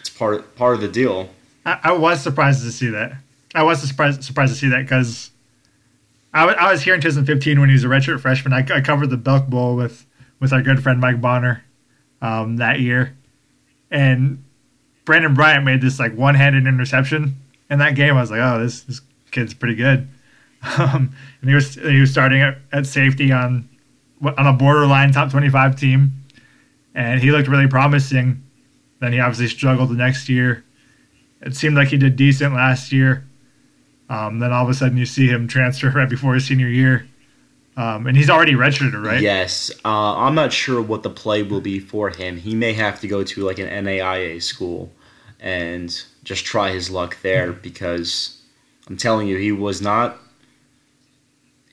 it's 0.00 0.10
part 0.10 0.56
part 0.56 0.75
of 0.75 0.80
the 0.80 0.88
deal. 0.88 1.30
I, 1.64 1.78
I 1.84 1.92
was 1.92 2.22
surprised 2.22 2.62
to 2.62 2.72
see 2.72 2.88
that. 2.90 3.16
I 3.58 3.62
was 3.62 3.82
surprised 3.82 4.22
surprised 4.22 4.52
to 4.52 4.58
see 4.58 4.68
that 4.68 4.82
because 4.82 5.32
I, 6.32 6.46
w- 6.46 6.56
I 6.56 6.70
was 6.70 6.80
here 6.82 6.94
in 6.94 7.00
2015 7.00 7.58
when 7.58 7.68
he 7.68 7.72
was 7.72 7.82
a 7.82 7.88
redshirt 7.88 8.20
freshman. 8.20 8.52
I, 8.52 8.64
I 8.72 8.80
covered 8.80 9.10
the 9.10 9.16
Belk 9.16 9.48
Bowl 9.48 9.74
with 9.74 10.06
with 10.38 10.52
our 10.52 10.62
good 10.62 10.80
friend 10.80 11.00
Mike 11.00 11.20
Bonner 11.20 11.64
um, 12.22 12.59
that 12.59 12.78
year, 12.78 13.16
and 13.90 14.44
Brandon 15.04 15.35
Bryant 15.35 15.64
made 15.64 15.80
this 15.80 15.98
like 15.98 16.14
one 16.14 16.37
handed 16.37 16.68
interception 16.68 17.35
in 17.68 17.80
that 17.80 17.96
game. 17.96 18.16
I 18.16 18.20
was 18.20 18.30
like, 18.30 18.40
oh, 18.40 18.61
this 18.61 18.83
this 18.83 19.00
kid's 19.33 19.54
pretty 19.54 19.74
good. 19.74 20.09
Um, 20.76 21.14
and 21.40 21.48
he 21.48 21.54
was 21.54 21.76
he 21.76 22.00
was 22.00 22.11
starting 22.11 22.40
at, 22.40 22.59
at 22.72 22.85
safety 22.85 23.30
on 23.30 23.68
on 24.20 24.44
a 24.44 24.52
borderline 24.52 25.12
top 25.12 25.30
25 25.30 25.76
team, 25.76 26.24
and 26.96 27.20
he 27.20 27.30
looked 27.30 27.46
really 27.46 27.68
promising. 27.68 28.42
Then 28.98 29.12
he 29.12 29.20
obviously 29.20 29.46
struggled 29.46 29.90
the 29.90 29.94
next 29.94 30.28
year. 30.28 30.64
It 31.42 31.54
seemed 31.54 31.76
like 31.76 31.88
he 31.88 31.96
did 31.96 32.16
decent 32.16 32.54
last 32.54 32.90
year. 32.90 33.27
Um, 34.09 34.38
then 34.38 34.53
all 34.53 34.64
of 34.64 34.71
a 34.71 34.75
sudden 34.75 34.97
you 34.97 35.07
see 35.07 35.29
him 35.29 35.49
transfer 35.49 35.90
right 35.94 36.09
before 36.09 36.35
his 36.35 36.47
senior 36.47 36.68
year. 36.68 37.09
Um, 37.77 38.09
and 38.09 38.16
he's 38.16 38.29
already 38.29 38.55
redshirted, 38.55 39.01
right? 39.05 39.21
Yes. 39.21 39.71
Uh, 39.85 40.16
I'm 40.16 40.35
not 40.35 40.53
sure 40.53 40.83
what 40.83 41.05
the 41.05 41.11
play 41.11 41.44
will 41.44 41.61
be 41.61 41.79
for 41.79 42.11
him. 42.11 42.37
He 42.37 42.57
may 42.57 42.73
have 42.73 43.01
to 43.01 43.07
go 43.07 43.23
to 43.23 43.40
like 43.42 43.59
an 43.61 43.68
NAIA 43.85 44.42
school 44.42 44.90
and 45.38 46.03
just 46.25 46.44
try 46.44 46.73
his 46.73 46.90
luck 46.90 47.18
there 47.23 47.53
because 47.53 48.42
I'm 48.88 48.97
telling 48.97 49.29
you, 49.29 49.37
he 49.37 49.53
was 49.53 49.81
not 49.81 50.18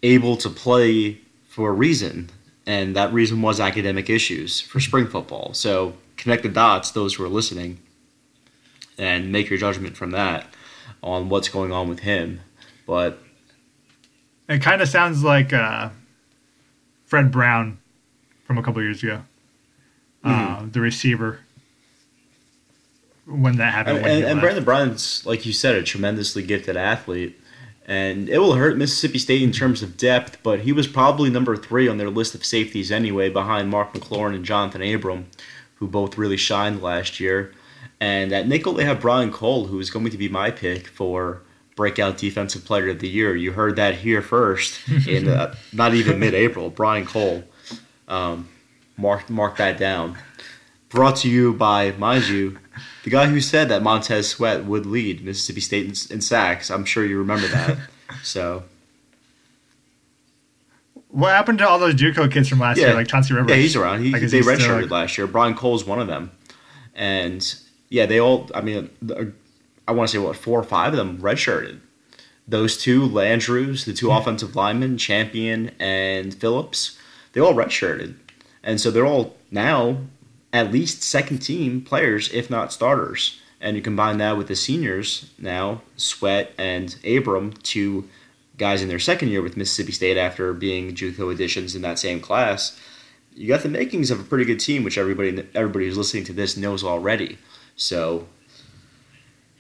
able 0.04 0.38
to 0.38 0.50
play 0.50 1.22
for 1.50 1.70
a 1.70 1.74
reason. 1.74 2.30
And 2.68 2.96
that 2.96 3.12
reason 3.12 3.42
was 3.42 3.60
academic 3.60 4.08
issues 4.08 4.62
for 4.62 4.80
spring 4.80 5.08
football. 5.08 5.56
So 5.56 5.96
connect 6.18 6.44
the 6.44 6.50
dots, 6.50 6.92
those 6.92 7.16
who 7.16 7.24
are 7.24 7.30
listening, 7.30 7.80
and 8.98 9.32
make 9.32 9.50
your 9.50 9.58
judgment 9.58 9.98
from 9.98 10.12
that 10.12 10.48
on 11.06 11.30
what's 11.30 11.48
going 11.48 11.72
on 11.72 11.88
with 11.88 12.00
him. 12.00 12.42
But 12.86 13.20
it 14.50 14.62
kind 14.62 14.82
of 14.82 14.90
sounds 14.90 15.24
like 15.24 15.54
uh, 15.54 15.90
Fred 17.06 17.32
Brown 17.32 17.78
from 18.44 18.58
a 18.58 18.64
couple 18.64 18.82
years 18.82 19.02
ago, 19.02 19.22
mm-hmm. 20.26 20.66
uh, 20.66 20.68
the 20.70 20.82
receiver. 20.82 21.40
When 23.26 23.58
that 23.58 23.74
happened, 23.74 24.00
and, 24.00 24.08
and, 24.08 24.26
and 24.26 24.42
Brandon 24.42 24.64
Bryant's, 24.64 25.26
like 25.26 25.46
you 25.48 25.54
said, 25.54 25.76
a 25.76 25.82
tremendously 25.82 26.44
gifted 26.44 26.78
athlete, 26.78 27.40
and 27.88 28.30
it 28.30 28.38
will 28.38 28.54
hurt 28.54 28.78
Mississippi 28.78 29.18
State 29.18 29.42
in 29.42 29.52
terms 29.52 29.82
of 29.82 29.98
depth. 29.98 30.38
But 30.44 30.60
he 30.60 30.72
was 30.72 30.86
probably 30.86 31.32
number 31.32 31.58
three 31.58 31.88
on 31.88 31.98
their 31.98 32.12
list 32.12 32.36
of 32.36 32.46
safeties 32.46 32.92
anyway, 32.92 33.30
behind 33.30 33.70
Mark 33.70 33.94
McLaurin 33.94 34.36
and 34.36 34.46
Jonathan 34.46 34.84
Abram, 34.84 35.28
who 35.76 35.88
both 35.88 36.20
really 36.20 36.38
shined 36.38 36.84
last 36.84 37.20
year. 37.20 37.52
And 38.00 38.34
at 38.34 38.48
nickel, 38.48 38.74
they 38.74 38.86
have 38.86 39.00
Brian 39.00 39.32
Cole, 39.32 39.68
who 39.68 39.80
is 39.80 39.90
going 39.90 40.10
to 40.10 40.18
be 40.18 40.28
my 40.28 40.52
pick 40.52 40.88
for 40.88 41.42
breakout 41.76 42.18
defensive 42.18 42.66
player 42.66 42.90
of 42.90 43.00
the 43.00 43.08
year. 43.08 43.36
You 43.36 43.52
heard 43.52 43.76
that 43.76 43.96
here 43.96 44.22
first 44.22 44.88
in 45.08 45.28
uh, 45.28 45.56
not 45.74 45.94
even 45.94 46.20
mid-April. 46.20 46.70
Brian 46.70 47.06
Cole, 47.06 47.44
um, 48.08 48.50
mark 48.98 49.30
mark 49.30 49.58
that 49.58 49.78
down. 49.78 50.18
Brought 50.90 51.18
to 51.18 51.30
you 51.30 51.54
by, 51.54 51.92
mind 51.92 52.28
you, 52.28 52.58
the 53.04 53.10
guy 53.10 53.28
who 53.28 53.42
said 53.42 53.70
that 53.70 53.84
Montez 53.84 54.30
Sweat 54.30 54.66
would 54.66 54.86
lead 54.86 55.24
Mississippi 55.24 55.60
State 55.60 55.86
in, 55.86 56.16
in 56.16 56.22
sacks. 56.22 56.72
I'm 56.72 56.86
sure 56.86 57.06
you 57.06 57.18
remember 57.18 57.48
that. 57.48 57.78
so. 58.24 58.64
What 61.10 61.32
happened 61.32 61.60
to 61.60 61.68
all 61.68 61.80
those 61.80 61.96
JUCO 61.96 62.32
kids 62.32 62.50
from 62.50 62.60
last 62.60 62.78
yeah. 62.78 62.88
year, 62.88 62.96
like 62.96 63.08
Chauncey 63.08 63.34
Rivers? 63.34 63.50
Yeah, 63.50 63.58
he's 63.58 63.76
around. 63.76 64.04
He, 64.04 64.12
like, 64.12 64.22
they 64.24 64.42
redshirted 64.42 64.84
like... 64.84 64.92
last 64.92 65.18
year. 65.18 65.28
Brian 65.28 65.54
Cole's 65.54 65.86
one 65.86 66.00
of 66.00 66.08
them, 66.08 66.32
and 66.94 67.56
yeah, 67.96 68.06
they 68.06 68.20
all. 68.20 68.50
I 68.54 68.60
mean, 68.60 68.90
I 69.88 69.94
want 69.94 70.10
to 70.10 70.12
say 70.12 70.22
what 70.22 70.36
four 70.36 70.60
or 70.60 70.64
five 70.64 70.92
of 70.92 70.98
them 70.98 71.18
redshirted. 71.20 71.80
Those 72.46 72.76
two 72.78 73.08
Landrews, 73.08 73.86
the 73.86 73.94
two 73.94 74.10
yeah. 74.10 74.20
offensive 74.20 74.54
linemen, 74.54 74.98
Champion 74.98 75.72
and 75.80 76.34
Phillips, 76.34 77.00
they 77.32 77.40
all 77.40 77.54
redshirted, 77.54 78.16
and 78.62 78.82
so 78.82 78.92
they're 78.92 79.06
all 79.06 79.38
now 79.50 80.00
at 80.52 80.74
least 80.74 81.04
second 81.04 81.40
team 81.40 81.82
players, 81.82 82.30
if 82.34 82.50
not 82.50 82.74
starters. 82.74 83.40
And 83.62 83.78
you 83.78 83.82
combine 83.82 84.18
that 84.18 84.36
with 84.36 84.50
the 84.50 84.58
seniors 84.58 85.32
now, 85.40 85.82
Sweat 85.96 86.52
and 86.58 86.98
Abram, 87.08 87.54
two 87.64 88.10
guys 88.58 88.82
in 88.82 88.90
their 88.90 89.00
second 89.00 89.30
year 89.30 89.42
with 89.42 89.56
Mississippi 89.56 89.94
State 89.94 90.18
after 90.18 90.52
being 90.52 90.94
JUCO 90.94 91.32
additions 91.32 91.76
in 91.76 91.82
that 91.84 91.98
same 91.98 92.20
class. 92.20 92.78
You 93.34 93.48
got 93.48 93.64
the 93.64 93.70
makings 93.70 94.12
of 94.12 94.20
a 94.20 94.24
pretty 94.24 94.44
good 94.44 94.60
team, 94.60 94.84
which 94.84 94.98
everybody 94.98 95.48
everybody 95.56 95.86
who's 95.86 95.98
listening 95.98 96.26
to 96.26 96.34
this 96.34 96.58
knows 96.58 96.84
already. 96.84 97.38
So, 97.76 98.28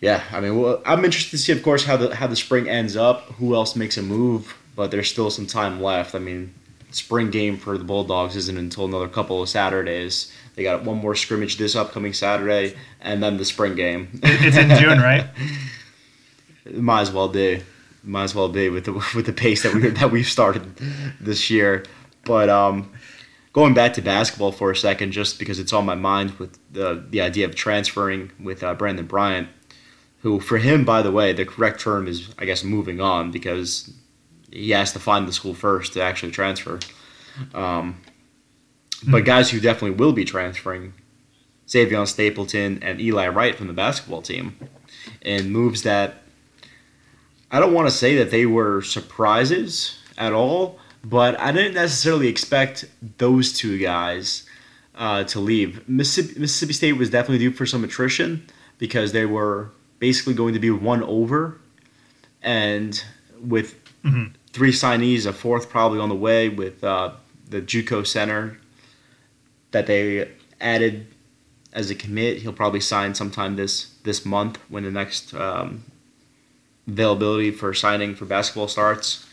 yeah, 0.01 0.23
I 0.31 0.39
mean, 0.39 0.59
well, 0.59 0.81
I'm 0.85 1.03
interested 1.03 1.31
to 1.31 1.37
see, 1.37 1.51
of 1.51 1.63
course, 1.63 1.85
how 1.85 1.97
the 1.97 2.15
how 2.15 2.27
the 2.27 2.35
spring 2.35 2.69
ends 2.69 2.95
up. 2.95 3.23
Who 3.33 3.55
else 3.55 3.75
makes 3.75 3.97
a 3.97 4.01
move? 4.01 4.55
But 4.75 4.91
there's 4.91 5.09
still 5.09 5.31
some 5.31 5.47
time 5.47 5.81
left. 5.81 6.15
I 6.15 6.19
mean, 6.19 6.53
spring 6.91 7.29
game 7.29 7.57
for 7.57 7.77
the 7.77 7.83
Bulldogs 7.83 8.35
isn't 8.35 8.57
until 8.57 8.85
another 8.85 9.07
couple 9.07 9.41
of 9.41 9.49
Saturdays. 9.49 10.31
They 10.55 10.63
got 10.63 10.83
one 10.83 10.97
more 10.97 11.15
scrimmage 11.15 11.57
this 11.57 11.75
upcoming 11.75 12.13
Saturday, 12.13 12.75
and 13.01 13.21
then 13.21 13.37
the 13.37 13.45
spring 13.45 13.75
game. 13.75 14.19
It's 14.23 14.57
in 14.57 14.69
June, 14.79 14.99
right? 14.99 15.27
Might 16.71 17.01
as 17.01 17.11
well 17.11 17.27
be. 17.27 17.61
Might 18.03 18.23
as 18.23 18.35
well 18.35 18.49
be 18.49 18.69
with 18.69 18.85
the 18.85 18.93
with 19.15 19.25
the 19.25 19.33
pace 19.33 19.63
that 19.63 19.73
we 19.73 19.89
that 19.89 20.11
we've 20.11 20.27
started 20.27 20.75
this 21.19 21.49
year. 21.49 21.83
But 22.23 22.49
um, 22.49 22.91
going 23.55 23.73
back 23.73 23.93
to 23.93 24.01
basketball 24.01 24.51
for 24.51 24.69
a 24.69 24.75
second, 24.75 25.13
just 25.13 25.39
because 25.39 25.59
it's 25.59 25.71
on 25.71 25.85
my 25.85 25.95
mind 25.95 26.31
with 26.31 26.59
the 26.73 27.05
the 27.09 27.21
idea 27.21 27.45
of 27.45 27.55
transferring 27.55 28.29
with 28.37 28.61
uh, 28.61 28.73
Brandon 28.73 29.05
Bryant, 29.05 29.47
who 30.19 30.41
for 30.41 30.57
him, 30.57 30.83
by 30.83 31.01
the 31.01 31.11
way, 31.11 31.31
the 31.31 31.45
correct 31.45 31.79
term 31.79 32.05
is 32.05 32.35
I 32.37 32.43
guess 32.43 32.65
moving 32.65 32.99
on 32.99 33.31
because 33.31 33.93
he 34.51 34.71
has 34.71 34.91
to 34.91 34.99
find 34.99 35.25
the 35.25 35.31
school 35.31 35.53
first 35.53 35.93
to 35.93 36.01
actually 36.01 36.33
transfer. 36.33 36.79
Um, 37.53 38.01
but 39.07 39.21
hmm. 39.21 39.25
guys 39.25 39.49
who 39.49 39.61
definitely 39.61 39.97
will 39.97 40.13
be 40.13 40.25
transferring, 40.25 40.93
Xavier 41.69 42.05
Stapleton 42.05 42.83
and 42.83 42.99
Eli 42.99 43.29
Wright 43.29 43.55
from 43.55 43.67
the 43.67 43.73
basketball 43.73 44.21
team, 44.21 44.57
and 45.21 45.49
moves 45.49 45.83
that 45.83 46.23
I 47.49 47.61
don't 47.61 47.73
want 47.73 47.87
to 47.87 47.95
say 47.95 48.17
that 48.17 48.31
they 48.31 48.45
were 48.45 48.81
surprises 48.81 49.97
at 50.17 50.33
all, 50.33 50.77
but 51.05 51.39
I 51.39 51.51
didn't 51.51 51.75
necessarily 51.75 52.27
expect 52.27 52.85
those 53.17 53.53
two 53.53 53.77
guys 53.77 54.43
uh, 54.95 55.23
to 55.25 55.39
leave. 55.39 55.87
Mississippi, 55.87 56.39
Mississippi 56.39 56.73
State 56.73 56.93
was 56.93 57.09
definitely 57.09 57.37
due 57.39 57.51
for 57.51 57.65
some 57.65 57.83
attrition 57.83 58.47
because 58.79 59.11
they 59.11 59.25
were 59.25 59.69
basically 59.99 60.33
going 60.33 60.53
to 60.53 60.59
be 60.59 60.71
one 60.71 61.03
over, 61.03 61.59
and 62.41 63.03
with 63.39 63.75
Mhm. 64.03 64.31
three 64.53 64.71
signees, 64.71 65.25
a 65.25 65.33
fourth 65.33 65.69
probably 65.69 65.99
on 65.99 66.09
the 66.09 66.15
way 66.15 66.47
with 66.49 66.83
uh, 66.83 67.11
the 67.49 67.61
JUCO 67.61 68.05
center 68.05 68.57
that 69.71 69.87
they 69.87 70.29
added 70.61 71.07
as 71.73 71.89
a 71.89 71.95
commit. 71.95 72.41
He'll 72.41 72.53
probably 72.53 72.79
sign 72.81 73.15
sometime 73.15 73.55
this 73.55 73.87
this 74.03 74.25
month 74.25 74.59
when 74.69 74.83
the 74.83 74.91
next 74.91 75.33
um, 75.33 75.83
availability 76.87 77.51
for 77.51 77.73
signing 77.73 78.15
for 78.15 78.25
basketball 78.25 78.67
starts. 78.67 79.25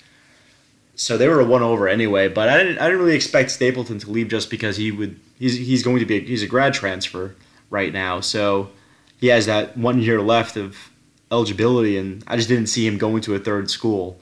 So 1.02 1.16
they 1.18 1.26
were 1.28 1.40
a 1.40 1.44
one 1.44 1.62
over 1.62 1.88
anyway, 1.88 2.28
but 2.28 2.48
I 2.48 2.58
didn't, 2.58 2.78
I 2.78 2.84
didn't 2.86 3.00
really 3.00 3.16
expect 3.16 3.50
Stapleton 3.50 3.98
to 3.98 4.10
leave 4.10 4.28
just 4.28 4.50
because 4.50 4.76
he 4.76 4.92
would 4.92 5.18
he's 5.38 5.56
he's 5.56 5.82
going 5.82 5.98
to 5.98 6.06
be 6.06 6.16
a, 6.18 6.20
he's 6.20 6.42
a 6.44 6.46
grad 6.46 6.74
transfer 6.74 7.34
right 7.70 7.92
now, 7.92 8.20
so 8.20 8.70
he 9.18 9.26
has 9.28 9.46
that 9.46 9.76
one 9.76 10.00
year 10.00 10.20
left 10.20 10.56
of 10.56 10.76
eligibility, 11.32 11.96
and 11.98 12.22
I 12.28 12.36
just 12.36 12.48
didn't 12.48 12.66
see 12.68 12.86
him 12.86 12.98
going 12.98 13.20
to 13.22 13.34
a 13.34 13.38
third 13.40 13.68
school. 13.70 14.20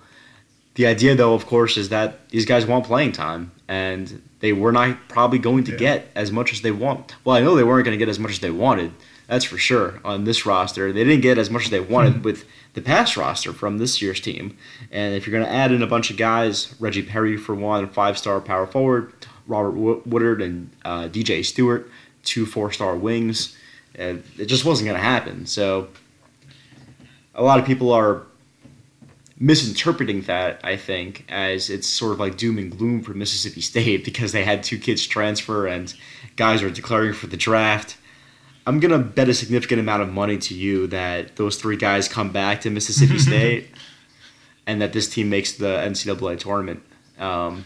The 0.77 0.87
idea, 0.87 1.15
though, 1.15 1.35
of 1.35 1.47
course, 1.47 1.77
is 1.77 1.89
that 1.91 2.29
these 2.31 2.47
guys 2.47 2.65
want 2.65 2.87
playing 2.87 3.13
time, 3.13 3.51
and 3.69 4.23
they 4.39 4.53
were 4.53 4.73
not 4.73 5.09
probably 5.09 5.39
going 5.39 5.65
to 5.65 5.73
Yeah. 5.73 5.79
get 5.79 6.11
as 6.15 6.31
much 6.33 6.53
as 6.53 6.63
they 6.63 6.71
want. 6.71 7.15
Well, 7.25 7.37
I 7.37 7.41
know 7.41 7.57
they 7.57 7.65
weren't 7.65 7.85
going 7.85 7.99
to 7.99 8.03
get 8.05 8.09
as 8.09 8.19
much 8.19 8.31
as 8.31 8.39
they 8.39 8.51
wanted. 8.51 8.93
That's 9.31 9.45
for 9.45 9.59
sure 9.59 10.01
on 10.05 10.25
this 10.25 10.45
roster. 10.45 10.93
They 10.93 11.05
didn't 11.05 11.21
get 11.21 11.39
as 11.39 11.51
much 11.51 11.67
as 11.67 11.71
they 11.71 11.79
wanted 11.79 12.25
with 12.25 12.45
the 12.75 12.83
past 12.83 13.17
roster 13.17 13.53
from 13.53 13.79
this 13.79 14.03
year's 14.03 14.21
team. 14.21 14.59
And 14.91 15.15
if 15.15 15.25
you're 15.25 15.39
going 15.39 15.49
to 15.49 15.57
add 15.57 15.71
in 15.71 15.83
a 15.83 15.87
bunch 15.87 16.11
of 16.11 16.17
guys, 16.17 16.75
Reggie 16.81 17.05
Perry 17.05 17.37
for 17.37 17.55
one, 17.55 17.89
five-star 17.91 18.41
power 18.41 18.67
forward, 18.67 19.13
Robert 19.47 20.05
Woodard 20.05 20.43
and 20.43 20.71
uh, 20.85 21.05
DJ 21.05 21.45
Stewart, 21.45 21.89
two 22.25 22.45
four-star 22.45 22.97
wings, 22.97 23.57
uh, 23.97 24.17
it 24.37 24.47
just 24.47 24.65
wasn't 24.65 24.89
going 24.89 24.99
to 24.99 25.07
happen. 25.07 25.47
So 25.47 25.91
a 27.37 27.45
lot 27.45 27.61
of 27.61 27.65
people 27.65 27.93
are 27.93 28.23
misinterpreting 29.39 30.23
that, 30.23 30.59
I 30.65 30.77
think, 30.77 31.25
as 31.29 31.71
it's 31.71 31.87
sort 31.87 32.15
of 32.15 32.19
like 32.19 32.37
doom 32.37 32.59
and 32.59 32.77
gloom 32.77 33.01
for 33.05 33.15
Mississippi 33.15 33.61
State 33.61 34.05
because 34.05 34.33
they 34.33 34.43
had 34.43 34.65
two 34.65 34.77
kids 34.77 35.07
transfer 35.07 35.69
and 35.69 35.95
guys 36.35 36.65
are 36.65 36.71
declaring 36.71 37.13
for 37.13 37.29
the 37.29 37.37
draft. 37.37 37.97
I'm 38.71 38.79
going 38.79 38.93
to 38.93 39.05
bet 39.05 39.29
a 39.29 39.35
significant 39.35 39.81
amount 39.81 40.05
of 40.05 40.13
money 40.13 40.39
to 40.39 40.55
you 40.55 40.87
that 40.87 41.35
those 41.35 41.57
three 41.57 41.77
guys 41.77 42.07
come 42.07 42.31
back 42.31 42.61
to 42.61 42.71
Mississippi 42.71 43.19
State 43.29 43.67
and 44.65 44.81
that 44.81 44.93
this 44.93 45.09
team 45.09 45.29
makes 45.29 45.55
the 45.55 45.67
NCAA 45.67 46.39
tournament 46.39 46.81
um, 47.19 47.65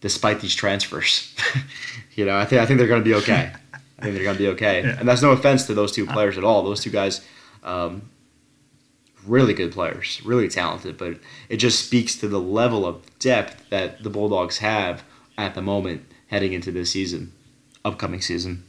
despite 0.00 0.42
these 0.42 0.54
transfers. 0.54 1.34
you 2.14 2.24
know, 2.24 2.36
I 2.36 2.44
think, 2.44 2.62
I 2.62 2.66
think 2.66 2.78
they're 2.78 2.86
going 2.86 3.02
to 3.02 3.04
be 3.04 3.16
okay. 3.16 3.50
I 3.74 4.02
think 4.02 4.14
they're 4.14 4.22
going 4.22 4.36
to 4.36 4.42
be 4.44 4.48
okay. 4.50 4.84
Yeah. 4.84 4.96
And 4.96 5.08
that's 5.08 5.22
no 5.22 5.32
offense 5.32 5.66
to 5.66 5.74
those 5.74 5.90
two 5.90 6.06
players 6.06 6.38
at 6.38 6.44
all. 6.44 6.62
Those 6.62 6.80
two 6.80 6.90
guys, 6.90 7.26
um, 7.64 8.08
really 9.26 9.54
good 9.54 9.72
players, 9.72 10.22
really 10.24 10.46
talented, 10.46 10.96
but 10.96 11.18
it 11.48 11.56
just 11.56 11.84
speaks 11.84 12.14
to 12.18 12.28
the 12.28 12.38
level 12.38 12.86
of 12.86 13.02
depth 13.18 13.70
that 13.70 14.04
the 14.04 14.10
Bulldogs 14.10 14.58
have 14.58 15.02
at 15.36 15.56
the 15.56 15.62
moment 15.62 16.06
heading 16.28 16.52
into 16.52 16.70
this 16.70 16.92
season, 16.92 17.32
upcoming 17.84 18.20
season. 18.20 18.62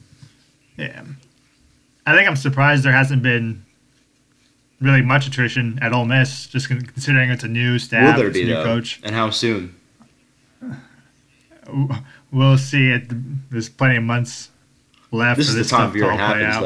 Yeah. 0.77 1.03
I 2.05 2.15
think 2.15 2.27
I'm 2.27 2.35
surprised 2.35 2.83
there 2.83 2.91
hasn't 2.93 3.21
been 3.23 3.65
really 4.79 5.01
much 5.01 5.27
attrition 5.27 5.79
at 5.81 5.91
Ole 5.91 6.05
Miss, 6.05 6.47
just 6.47 6.67
considering 6.69 7.29
it's 7.31 7.43
a 7.43 7.47
new 7.47 7.79
staff, 7.79 8.15
Will 8.15 8.21
there 8.21 8.27
it's 8.29 8.37
a 8.37 8.41
be 8.41 8.45
new 8.45 8.53
though? 8.53 8.63
coach. 8.63 8.99
And 9.03 9.13
how 9.15 9.29
soon? 9.31 9.75
We'll 12.31 12.57
see. 12.57 12.89
It 12.91 13.49
there's 13.51 13.69
plenty 13.69 13.97
of 13.97 14.03
months 14.03 14.49
left. 15.11 15.37
This 15.37 15.47
for 15.47 15.49
is 15.51 15.55
the 15.55 15.61
this 15.63 15.69
time 15.69 15.79
stuff 15.81 15.89
of 15.89 15.95
year 15.95 16.05
to 16.05 16.09
it 16.09 16.11
all 16.21 16.31
play 16.31 16.43
happens, 16.43 16.55
out. 16.55 16.61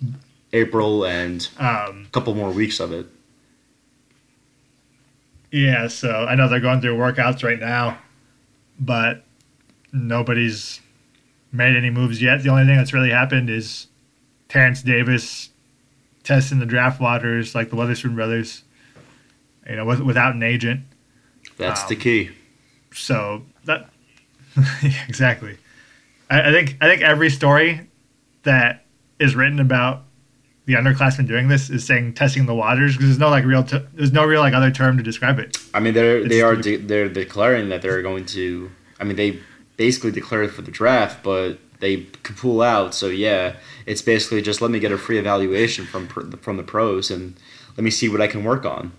though. 0.00 0.08
April 0.52 1.04
and 1.04 1.46
Um, 1.58 2.04
a 2.06 2.10
couple 2.12 2.34
more 2.34 2.50
weeks 2.50 2.78
of 2.80 2.92
it. 2.92 3.06
yeah, 5.50 5.88
so 5.88 6.26
I 6.28 6.34
know 6.36 6.48
they're 6.48 6.60
going 6.60 6.80
through 6.80 6.96
workouts 6.96 7.42
right 7.44 7.58
now, 7.60 7.98
but 8.78 9.24
nobody's 9.92 10.80
made 11.54 11.76
any 11.76 11.90
moves 11.90 12.20
yet. 12.20 12.42
The 12.42 12.48
only 12.50 12.64
thing 12.66 12.76
that's 12.76 12.92
really 12.92 13.10
happened 13.10 13.48
is 13.48 13.86
Terence 14.48 14.82
Davis 14.82 15.50
testing 16.22 16.58
the 16.58 16.66
draft 16.66 17.00
waters 17.00 17.54
like 17.54 17.70
the 17.70 17.76
Weatherspoon 17.76 18.14
brothers, 18.14 18.64
you 19.68 19.76
know, 19.76 19.84
with, 19.84 20.00
without 20.00 20.34
an 20.34 20.42
agent. 20.42 20.80
That's 21.56 21.84
the 21.84 21.94
Um, 21.94 22.00
key. 22.00 22.30
So 22.92 23.42
that 23.64 23.88
yeah, 24.82 25.04
exactly. 25.08 25.56
I, 26.30 26.48
I 26.48 26.52
think 26.52 26.76
I 26.80 26.88
think 26.88 27.02
every 27.02 27.30
story 27.30 27.88
that 28.44 28.84
is 29.18 29.34
written 29.34 29.58
about 29.60 30.04
the 30.66 30.74
underclassmen 30.74 31.26
doing 31.26 31.48
this 31.48 31.70
is 31.70 31.84
saying 31.84 32.14
testing 32.14 32.46
the 32.46 32.54
waters 32.54 32.92
because 32.94 33.08
there's 33.08 33.18
no 33.18 33.28
like 33.30 33.44
real 33.44 33.62
t- 33.64 33.84
there's 33.94 34.12
no 34.12 34.24
real 34.24 34.40
like 34.40 34.54
other 34.54 34.70
term 34.70 34.96
to 34.96 35.02
describe 35.02 35.38
it. 35.38 35.58
I 35.74 35.80
mean, 35.80 35.92
they're 35.94 36.26
they 36.26 36.40
are 36.40 36.56
de- 36.56 36.76
they're 36.76 37.08
declaring 37.08 37.68
that 37.68 37.82
they're 37.82 38.02
going 38.02 38.26
to. 38.26 38.70
I 39.00 39.04
mean, 39.04 39.16
they 39.16 39.40
basically 39.76 40.10
declared 40.10 40.52
for 40.52 40.62
the 40.62 40.70
draft, 40.70 41.22
but 41.22 41.58
they 41.80 42.02
could 42.22 42.36
pull 42.36 42.62
out. 42.62 42.94
So 42.94 43.08
yeah, 43.08 43.56
it's 43.86 44.02
basically 44.02 44.40
just 44.42 44.60
let 44.62 44.70
me 44.70 44.78
get 44.78 44.92
a 44.92 44.98
free 44.98 45.18
evaluation 45.18 45.84
from 45.86 46.08
from 46.08 46.56
the 46.56 46.62
pros 46.62 47.10
and 47.10 47.34
let 47.76 47.84
me 47.84 47.90
see 47.90 48.08
what 48.08 48.20
I 48.20 48.26
can 48.26 48.44
work 48.44 48.64
on. 48.64 48.92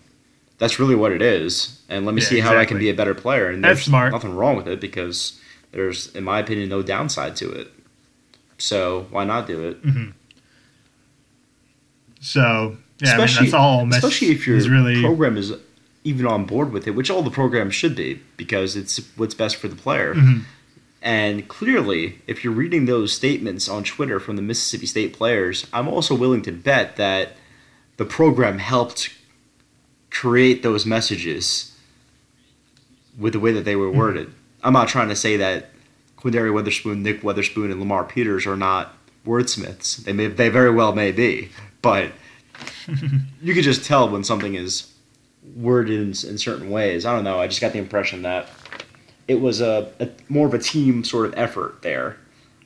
That's 0.57 0.79
really 0.79 0.95
what 0.95 1.11
it 1.11 1.21
is, 1.21 1.81
and 1.89 2.05
let 2.05 2.15
me 2.15 2.21
Yeah, 2.21 2.27
see 2.27 2.39
how 2.39 2.55
I 2.57 2.65
can 2.65 2.77
be 2.79 2.89
a 2.89 2.93
better 2.93 3.13
player. 3.13 3.49
And 3.49 3.61
That's 3.63 3.79
there's 3.79 3.85
smart. 3.85 4.11
nothing 4.13 4.35
wrong 4.35 4.55
with 4.55 4.67
it 4.69 4.79
because 4.79 5.39
there's, 5.73 6.15
in 6.15 6.23
my 6.23 6.39
opinion, 6.39 6.69
no 6.69 6.81
downside 6.81 7.35
to 7.37 7.51
it. 7.51 7.73
So 8.57 9.07
why 9.09 9.25
not 9.25 9.47
do 9.47 9.67
it? 9.67 9.77
So 12.21 12.77
yeah, 12.99 13.13
I 13.15 13.17
mean, 13.17 13.27
that's 13.35 13.53
all. 13.53 13.87
Especially 13.93 14.29
if 14.29 14.47
your 14.47 14.57
really 14.69 15.01
program 15.01 15.37
is 15.37 15.53
even 16.03 16.25
on 16.25 16.45
board 16.45 16.71
with 16.71 16.87
it, 16.87 16.91
which 16.91 17.09
all 17.09 17.21
the 17.21 17.31
programs 17.31 17.75
should 17.75 17.95
be, 17.95 18.21
because 18.37 18.75
it's 18.75 18.97
what's 19.17 19.33
best 19.33 19.55
for 19.57 19.67
the 19.67 19.75
player. 19.75 20.13
Mhm. 20.15 20.41
And 21.01 21.47
clearly, 21.47 22.19
if 22.25 22.43
you're 22.43 22.53
reading 22.53 22.85
those 22.85 23.13
statements 23.13 23.69
on 23.69 23.83
Twitter 23.83 24.19
from 24.19 24.35
the 24.37 24.41
Mississippi 24.41 24.87
State 24.87 25.13
players, 25.13 25.67
I'm 25.71 25.87
also 25.87 26.15
willing 26.15 26.41
to 26.43 26.51
bet 26.51 26.95
that 26.95 27.33
the 27.97 28.05
program 28.05 28.57
helped 28.57 29.13
create 30.09 30.63
those 30.63 30.85
messages 30.85 31.73
with 33.17 33.33
the 33.33 33.39
way 33.39 33.51
that 33.51 33.65
they 33.65 33.75
were 33.75 33.91
Hmm. 33.91 33.97
worded. 33.97 34.33
I'm 34.63 34.73
not 34.73 34.87
trying 34.87 35.09
to 35.09 35.15
say 35.15 35.37
that 35.37 35.69
Quinndary 36.17 36.49
Weatherspoon, 36.51 37.01
Nick 37.01 37.21
Weatherspoon, 37.21 37.69
and 37.71 37.79
Lamar 37.79 38.03
Peters 38.03 38.47
are 38.47 38.57
not 38.57 38.97
wordsmiths. 39.27 39.97
They 40.03 40.13
may, 40.13 40.27
they 40.27 40.49
very 40.49 40.71
well 40.71 40.93
may 40.93 41.11
be, 41.11 41.49
but 41.83 42.11
you 43.41 43.53
could 43.53 43.63
just 43.63 43.85
tell 43.85 44.09
when 44.09 44.23
something 44.23 44.55
is 44.55 44.91
worded 45.55 45.93
in, 45.99 46.07
in 46.29 46.37
certain 46.39 46.71
ways. 46.71 47.05
I 47.05 47.13
don't 47.13 47.23
know. 47.23 47.39
I 47.39 47.47
just 47.47 47.61
got 47.61 47.73
the 47.73 47.79
impression 47.79 48.23
that 48.23 48.49
it 49.27 49.41
was 49.41 49.61
a, 49.61 49.91
a 49.99 50.09
more 50.29 50.47
of 50.47 50.53
a 50.53 50.59
team 50.59 51.03
sort 51.03 51.25
of 51.27 51.33
effort 51.37 51.81
there, 51.81 52.17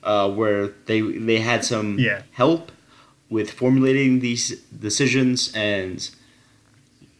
uh, 0.02 0.30
where 0.30 0.68
they 0.86 1.00
they 1.00 1.38
had 1.40 1.64
some 1.64 1.98
Yeah. 1.98 2.22
help 2.32 2.70
with 3.28 3.50
formulating 3.50 4.20
these 4.20 4.60
decisions 4.62 5.52
and 5.54 6.10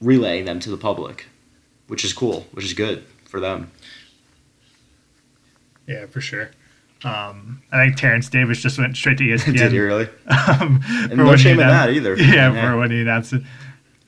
relaying 0.01 0.45
them 0.47 0.59
to 0.61 0.71
the 0.71 0.77
public, 0.77 1.27
which 1.87 2.05
is 2.05 2.13
cool, 2.13 2.47
which 2.53 2.65
is 2.65 2.73
good 2.75 3.05
for 3.25 3.39
them. 3.41 3.71
yeah 5.87 6.07
for 6.07 6.21
sure. 6.21 6.51
Um, 7.03 7.63
I 7.73 7.87
think 7.87 7.97
Terence 7.97 8.29
Davis 8.29 8.61
just 8.61 8.79
went 8.79 8.95
straight 8.97 9.17
to 9.19 9.25
ESPN. 9.29 9.57
Did 9.57 9.73
he 9.73 9.79
really? 9.79 10.09
um, 10.27 10.83
And 10.89 11.17
no 11.17 11.35
shame 11.37 11.59
in 11.61 11.67
that 11.67 11.91
either. 11.91 12.15
Yeah, 12.17 12.53
Yeah. 12.53 12.73
for 12.73 12.79
when 12.79 12.91
he 12.91 13.01
announced 13.01 13.33
it. 13.33 13.43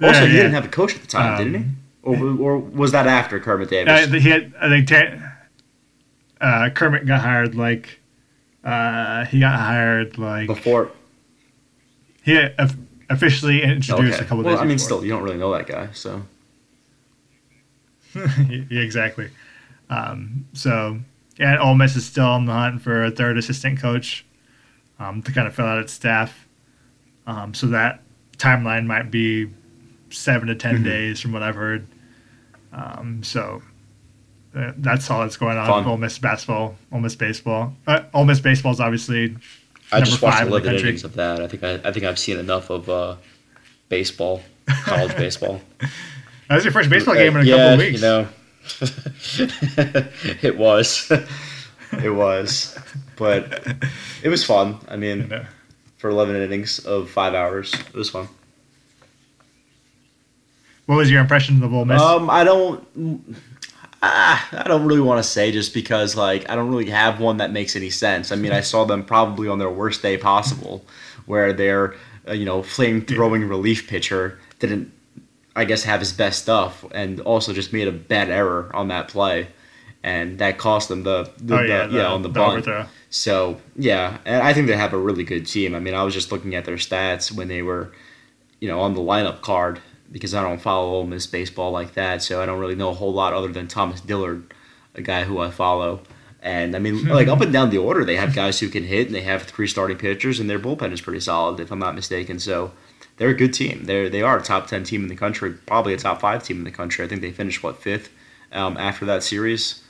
Also, 0.02 0.20
Yeah, 0.20 0.26
he 0.26 0.36
yeah. 0.36 0.42
didn't 0.42 0.54
have 0.54 0.64
a 0.66 0.68
coach 0.68 0.94
at 0.94 1.00
the 1.00 1.06
time, 1.06 1.32
Um, 1.40 1.52
didn't 1.52 1.62
he? 1.64 1.70
Or, 2.02 2.16
or 2.16 2.58
was 2.58 2.90
that 2.92 3.06
after 3.06 3.38
Kermit 3.38 3.70
Davis? 3.70 4.08
Uh, 4.08 4.12
he 4.14 4.28
had, 4.28 4.52
I 4.60 4.68
think 4.68 5.22
uh, 6.40 6.70
Kermit 6.70 7.06
got 7.06 7.20
hired 7.20 7.54
like 7.54 8.00
uh, 8.64 9.24
he 9.26 9.38
got 9.40 9.58
hired 9.58 10.18
like 10.18 10.48
Before. 10.48 10.90
he 12.24 12.48
officially 13.08 13.62
introduced 13.62 14.14
Okay. 14.18 14.24
a 14.24 14.28
couple 14.28 14.42
well, 14.44 14.54
days. 14.54 14.60
I 14.60 14.64
mean, 14.64 14.76
before. 14.76 14.84
still, 14.84 15.04
you 15.04 15.10
don't 15.10 15.22
really 15.22 15.36
know 15.38 15.52
that 15.52 15.66
guy, 15.66 15.88
so. 15.92 16.22
yeah, 18.14 18.80
exactly. 18.80 19.30
Um, 19.88 20.46
so 20.52 20.98
yeah, 21.38 21.58
Ole 21.62 21.74
Miss 21.74 21.96
is 21.96 22.04
still 22.04 22.26
on 22.26 22.46
the 22.46 22.52
hunt 22.52 22.82
for 22.82 23.04
a 23.04 23.10
third 23.10 23.38
assistant 23.38 23.80
coach 23.80 24.24
um, 24.98 25.22
to 25.22 25.32
kind 25.32 25.46
of 25.46 25.54
fill 25.54 25.66
out 25.66 25.78
its 25.78 25.92
staff. 25.92 26.46
Um, 27.26 27.54
so 27.54 27.68
that 27.68 28.00
timeline 28.38 28.86
might 28.86 29.10
be 29.10 29.48
seven 30.10 30.48
to 30.48 30.54
10 30.54 30.78
Mhm. 30.78 30.84
days 30.84 31.20
from 31.20 31.32
what 31.32 31.42
I've 31.42 31.54
heard. 31.54 31.86
Um, 32.72 33.22
so 33.22 33.62
uh, 34.56 34.72
that's 34.76 35.10
all 35.10 35.20
that's 35.20 35.36
going 35.36 35.56
on 35.58 35.66
Fun. 35.66 35.78
with 35.78 35.88
Ole 35.88 35.96
Miss 35.98 36.18
basketball, 36.18 36.76
Ole 36.92 37.00
Miss 37.00 37.16
baseball. 37.16 37.74
Uh, 37.86 38.02
Ole 38.14 38.24
Miss 38.24 38.40
baseball 38.40 38.72
is 38.72 38.80
obviously 38.80 39.36
I 39.90 39.96
number 39.96 40.06
just 40.06 40.22
watched 40.22 40.38
five 40.38 40.46
in 40.48 40.52
country. 40.62 40.80
innings 40.80 41.04
of 41.04 41.14
that. 41.14 41.40
I 41.40 41.48
think 41.48 41.62
I, 41.62 41.74
I 41.84 41.92
think 41.92 42.04
I've 42.04 42.18
seen 42.18 42.38
enough 42.38 42.70
of 42.70 42.88
uh, 42.88 43.16
baseball, 43.88 44.42
college 44.66 45.16
baseball. 45.16 45.60
That 46.48 46.56
was 46.56 46.64
your 46.64 46.72
first 46.72 46.90
baseball 46.90 47.14
game 47.14 47.34
in 47.36 47.42
a 47.42 47.44
yeah, 47.46 47.56
couple 47.56 47.72
of 47.72 47.78
weeks. 47.78 47.94
you 47.94 48.06
know, 48.06 48.28
it 50.42 50.58
was. 50.58 51.10
it 51.92 52.10
was. 52.10 52.78
But 53.16 53.66
it 54.22 54.28
was 54.28 54.44
fun. 54.44 54.78
I 54.86 54.96
mean, 54.96 55.32
for 55.96 56.10
11 56.10 56.36
innings 56.36 56.78
of 56.80 57.08
five 57.08 57.32
hours, 57.32 57.72
it 57.72 57.94
was 57.94 58.10
fun. 58.10 58.28
What 60.86 60.96
was 60.96 61.10
your 61.10 61.20
impression 61.20 61.62
of 61.62 61.72
Ole 61.72 61.84
Miss? 61.84 62.00
Um, 62.00 62.28
I 62.28 62.44
don't. 62.44 63.36
Ah, 64.04 64.48
I 64.52 64.66
don't 64.66 64.84
really 64.84 65.00
want 65.00 65.22
to 65.22 65.28
say 65.28 65.52
just 65.52 65.72
because 65.72 66.16
like 66.16 66.50
I 66.50 66.56
don't 66.56 66.68
really 66.70 66.90
have 66.90 67.20
one 67.20 67.36
that 67.36 67.52
makes 67.52 67.76
any 67.76 67.90
sense. 67.90 68.32
I 68.32 68.36
mean, 68.36 68.50
I 68.52 68.60
saw 68.60 68.84
them 68.84 69.04
probably 69.04 69.46
on 69.48 69.58
their 69.60 69.70
worst 69.70 70.02
day 70.02 70.16
possible, 70.18 70.84
where 71.26 71.52
their 71.52 71.94
uh, 72.28 72.32
you 72.32 72.44
know 72.44 72.62
flame 72.64 73.02
throwing 73.02 73.48
relief 73.48 73.88
pitcher 73.88 74.40
didn't, 74.58 74.92
I 75.54 75.64
guess, 75.64 75.84
have 75.84 76.00
his 76.00 76.12
best 76.12 76.42
stuff, 76.42 76.84
and 76.92 77.20
also 77.20 77.52
just 77.52 77.72
made 77.72 77.86
a 77.86 77.92
bad 77.92 78.28
error 78.28 78.72
on 78.74 78.88
that 78.88 79.06
play, 79.06 79.46
and 80.02 80.38
that 80.40 80.58
cost 80.58 80.88
them 80.88 81.04
the, 81.04 81.30
the, 81.38 81.54
oh 81.54 81.62
the- 81.62 81.96
yeah, 81.96 82.06
on 82.06 82.22
the, 82.22 82.28
the 82.28 82.34
bunt. 82.34 82.52
overthrow. 82.66 82.86
So 83.10 83.60
yeah, 83.76 84.18
and 84.24 84.42
I 84.42 84.52
think 84.52 84.66
they 84.66 84.76
have 84.76 84.94
a 84.94 84.98
really 84.98 85.22
good 85.22 85.46
team. 85.46 85.76
I 85.76 85.78
mean, 85.78 85.94
I 85.94 86.02
was 86.02 86.12
just 86.12 86.32
looking 86.32 86.56
at 86.56 86.64
their 86.64 86.76
stats 86.76 87.30
when 87.30 87.46
they 87.46 87.62
were, 87.62 87.92
you 88.58 88.66
know, 88.66 88.80
on 88.80 88.94
the 88.94 89.00
lineup 89.00 89.42
card 89.42 89.80
because 90.12 90.34
I 90.34 90.42
don't 90.42 90.60
follow 90.60 90.90
Ole 90.92 91.06
Miss 91.06 91.26
baseball 91.26 91.72
like 91.72 91.94
that, 91.94 92.22
so 92.22 92.40
I 92.42 92.46
don't 92.46 92.60
really 92.60 92.74
know 92.76 92.90
a 92.90 92.94
whole 92.94 93.12
lot 93.12 93.32
other 93.32 93.48
than 93.48 93.66
Thomas 93.66 94.00
Dillard, 94.00 94.52
a 94.94 95.02
guy 95.02 95.24
who 95.24 95.38
I 95.40 95.50
follow. 95.50 96.02
And 96.42 96.76
I 96.76 96.78
mean, 96.80 97.06
like 97.06 97.28
up 97.28 97.40
and 97.40 97.52
down 97.52 97.70
the 97.70 97.78
order, 97.78 98.04
they 98.04 98.16
have 98.16 98.34
guys 98.34 98.60
who 98.60 98.68
can 98.68 98.84
hit, 98.84 99.06
and 99.06 99.14
they 99.14 99.22
have 99.22 99.42
three 99.44 99.66
starting 99.66 99.96
pitchers, 99.96 100.38
and 100.38 100.50
their 100.50 100.58
bullpen 100.58 100.92
is 100.92 101.00
pretty 101.00 101.20
solid, 101.20 101.58
if 101.60 101.70
I'm 101.72 101.78
not 101.78 101.94
mistaken. 101.94 102.38
So 102.38 102.72
they're 103.16 103.30
a 103.30 103.34
good 103.34 103.54
team. 103.54 103.84
They're 103.84 104.08
they 104.10 104.22
are 104.22 104.38
a 104.38 104.42
top 104.42 104.66
ten 104.66 104.84
team 104.84 105.02
in 105.02 105.08
the 105.08 105.16
country, 105.16 105.52
probably 105.66 105.94
a 105.94 105.98
top 105.98 106.20
five 106.20 106.42
team 106.42 106.58
in 106.58 106.64
the 106.64 106.70
country. 106.70 107.04
I 107.04 107.08
think 107.08 107.20
they 107.22 107.30
finished 107.32 107.62
what 107.62 107.80
fifth 107.80 108.10
um, 108.50 108.76
after 108.76 109.04
that 109.06 109.22
series, 109.22 109.82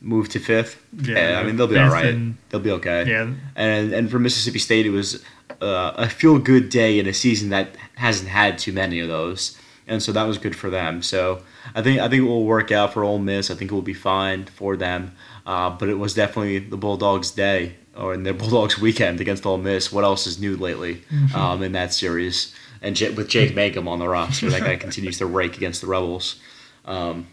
moved 0.00 0.32
to 0.32 0.38
fifth. 0.40 0.82
Yeah, 1.00 1.38
I 1.40 1.44
mean 1.44 1.56
they'll 1.56 1.66
be 1.66 1.78
all 1.78 1.90
right. 1.90 2.06
and- 2.06 2.36
They'll 2.50 2.60
be 2.60 2.70
okay. 2.72 3.04
Yeah, 3.08 3.30
And 3.54 3.92
and 3.92 4.10
for 4.10 4.18
Mississippi 4.18 4.58
State, 4.58 4.84
it 4.86 4.90
was 4.90 5.22
uh, 5.60 5.94
a 5.96 6.08
feel 6.08 6.38
good 6.38 6.68
day 6.68 6.98
in 6.98 7.06
a 7.06 7.14
season 7.14 7.50
that 7.50 7.76
hasn't 7.94 8.28
had 8.28 8.58
too 8.58 8.72
many 8.72 9.00
of 9.00 9.08
those, 9.08 9.58
and 9.86 10.02
so 10.02 10.12
that 10.12 10.24
was 10.24 10.38
good 10.38 10.56
for 10.56 10.70
them. 10.70 11.02
So 11.02 11.42
I 11.74 11.82
think 11.82 12.00
I 12.00 12.08
think 12.08 12.22
it 12.22 12.26
will 12.26 12.44
work 12.44 12.70
out 12.72 12.92
for 12.92 13.04
Ole 13.04 13.18
Miss. 13.18 13.50
I 13.50 13.54
think 13.54 13.70
it 13.70 13.74
will 13.74 13.82
be 13.82 13.94
fine 13.94 14.44
for 14.44 14.76
them. 14.76 15.12
Uh, 15.46 15.70
but 15.70 15.88
it 15.88 15.94
was 15.94 16.12
definitely 16.12 16.58
the 16.58 16.76
Bulldogs' 16.76 17.30
day 17.30 17.76
or 17.96 18.12
in 18.12 18.24
their 18.24 18.34
Bulldogs' 18.42 18.78
weekend 18.78 19.20
against 19.20 19.46
Ole 19.46 19.58
Miss. 19.58 19.92
What 19.92 20.04
else 20.04 20.26
is 20.26 20.40
new 20.40 20.56
lately 20.56 21.02
um, 21.34 21.62
in 21.62 21.72
that 21.72 21.92
series? 21.92 22.54
And 22.82 22.94
J- 22.94 23.10
with 23.12 23.28
Jake 23.28 23.54
Mangum 23.54 23.88
on 23.88 23.98
the 23.98 24.08
roster, 24.08 24.50
that 24.50 24.60
guy 24.60 24.76
continues 24.76 25.18
to 25.18 25.26
rake 25.26 25.56
against 25.56 25.80
the 25.80 25.86
Rebels. 25.86 26.40
Um, 26.84 27.26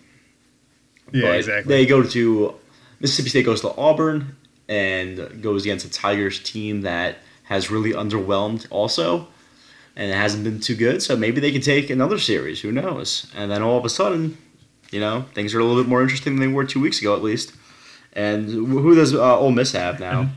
yeah, 1.11 1.23
but 1.23 1.37
exactly. 1.37 1.75
They 1.75 1.85
go 1.85 2.03
to 2.03 2.55
Mississippi 2.99 3.29
State 3.29 3.45
goes 3.45 3.61
to 3.61 3.75
Auburn 3.75 4.37
and 4.69 5.41
goes 5.41 5.63
against 5.63 5.85
a 5.85 5.89
Tigers 5.89 6.41
team 6.41 6.81
that 6.81 7.17
has 7.43 7.69
really 7.69 7.91
underwhelmed 7.91 8.67
also, 8.69 9.27
and 9.95 10.11
it 10.11 10.15
hasn't 10.15 10.43
been 10.43 10.59
too 10.59 10.75
good. 10.75 11.01
So 11.01 11.15
maybe 11.15 11.39
they 11.41 11.51
can 11.51 11.61
take 11.61 11.89
another 11.89 12.17
series. 12.17 12.61
Who 12.61 12.71
knows? 12.71 13.31
And 13.35 13.51
then 13.51 13.61
all 13.61 13.77
of 13.77 13.85
a 13.85 13.89
sudden, 13.89 14.37
you 14.91 14.99
know, 14.99 15.25
things 15.33 15.53
are 15.53 15.59
a 15.59 15.63
little 15.63 15.81
bit 15.81 15.89
more 15.89 16.01
interesting 16.01 16.35
than 16.35 16.49
they 16.49 16.53
were 16.53 16.63
two 16.63 16.79
weeks 16.79 16.99
ago 17.01 17.15
at 17.15 17.23
least. 17.23 17.53
And 18.13 18.47
who 18.47 18.95
does 18.95 19.13
uh, 19.13 19.39
Ole 19.39 19.51
Miss 19.51 19.71
have 19.71 19.99
now? 19.99 20.29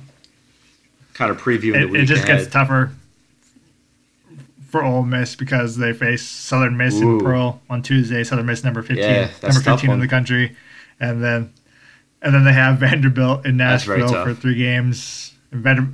Kind 1.15 1.31
of 1.31 1.41
previewing 1.41 1.75
the 1.75 1.83
it, 1.83 1.91
week 1.91 2.03
it 2.03 2.07
just 2.07 2.25
ahead. 2.25 2.39
gets 2.41 2.51
tougher 2.51 2.93
for 4.69 4.83
Ole 4.83 5.03
Miss 5.05 5.37
because 5.37 5.77
they 5.77 5.93
face 5.93 6.23
Southern 6.23 6.77
Miss 6.77 6.95
Ooh. 7.01 7.19
in 7.19 7.25
Pearl 7.25 7.61
on 7.71 7.83
Tuesday. 7.83 8.25
Southern 8.25 8.47
Miss 8.47 8.65
number 8.65 8.83
fifteen, 8.83 9.05
Yeah, 9.05 9.31
number 9.43 9.61
fifteen 9.61 9.91
in 9.91 10.01
the 10.01 10.09
country, 10.09 10.57
and 10.99 11.23
then 11.23 11.53
and 12.23 12.35
then 12.35 12.45
they 12.45 12.53
have 12.53 12.79
Vanderbilt 12.79 13.47
in 13.47 13.57
Nashville 13.57 14.09
for 14.09 14.35
three 14.35 14.57
games. 14.57 15.35
And 15.53 15.63
Vander, 15.63 15.89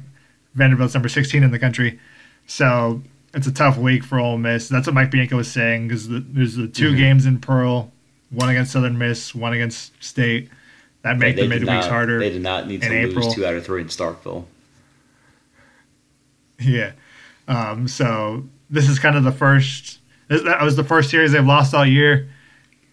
Vanderbilt's 0.55 0.95
number 0.95 1.09
sixteen 1.09 1.43
in 1.43 1.51
the 1.51 1.59
country, 1.59 1.99
so 2.47 3.03
it's 3.35 3.47
a 3.47 3.53
tough 3.53 3.79
week 3.79 4.05
for 4.05 4.19
Ole 4.21 4.37
Miss. 4.39 4.69
That's 4.69 4.87
what 4.87 4.95
Mike 4.95 5.11
Bianco 5.11 5.37
was 5.39 5.51
saying 5.51 5.89
because 5.89 6.09
the, 6.09 6.21
there's 6.21 6.55
the 6.57 6.69
2 6.69 6.93
Mhm. 6.93 6.97
games 6.99 7.25
in 7.27 7.39
Pearl, 7.41 7.91
one 8.31 8.51
against 8.51 8.73
Southern 8.73 8.99
Miss, 8.99 9.35
one 9.35 9.55
against 9.55 9.93
State. 10.05 10.51
That 11.01 11.17
make 11.19 11.37
the 11.37 11.43
midweeks 11.49 11.65
not- 11.67 11.85
harder. 11.89 12.19
They 12.19 12.29
did 12.31 12.43
not 12.43 12.69
need 12.69 12.83
to 12.83 12.87
in 12.95 13.03
lose 13.05 13.11
April. 13.17 13.33
two 13.33 13.47
out 13.47 13.55
of 13.55 13.65
three 13.65 13.81
in 13.81 13.89
Starkville. 13.89 14.45
Yeah. 16.61 16.93
Um, 17.49 17.89
so 17.89 18.45
this 18.71 18.89
is 18.89 18.99
kind 18.99 19.17
of 19.17 19.25
the 19.25 19.33
first. 19.33 19.99
That 20.29 20.63
was 20.63 20.77
the 20.77 20.85
first 20.85 21.11
series 21.11 21.33
they've 21.33 21.45
lost 21.45 21.75
all 21.75 21.85
year, 21.85 22.29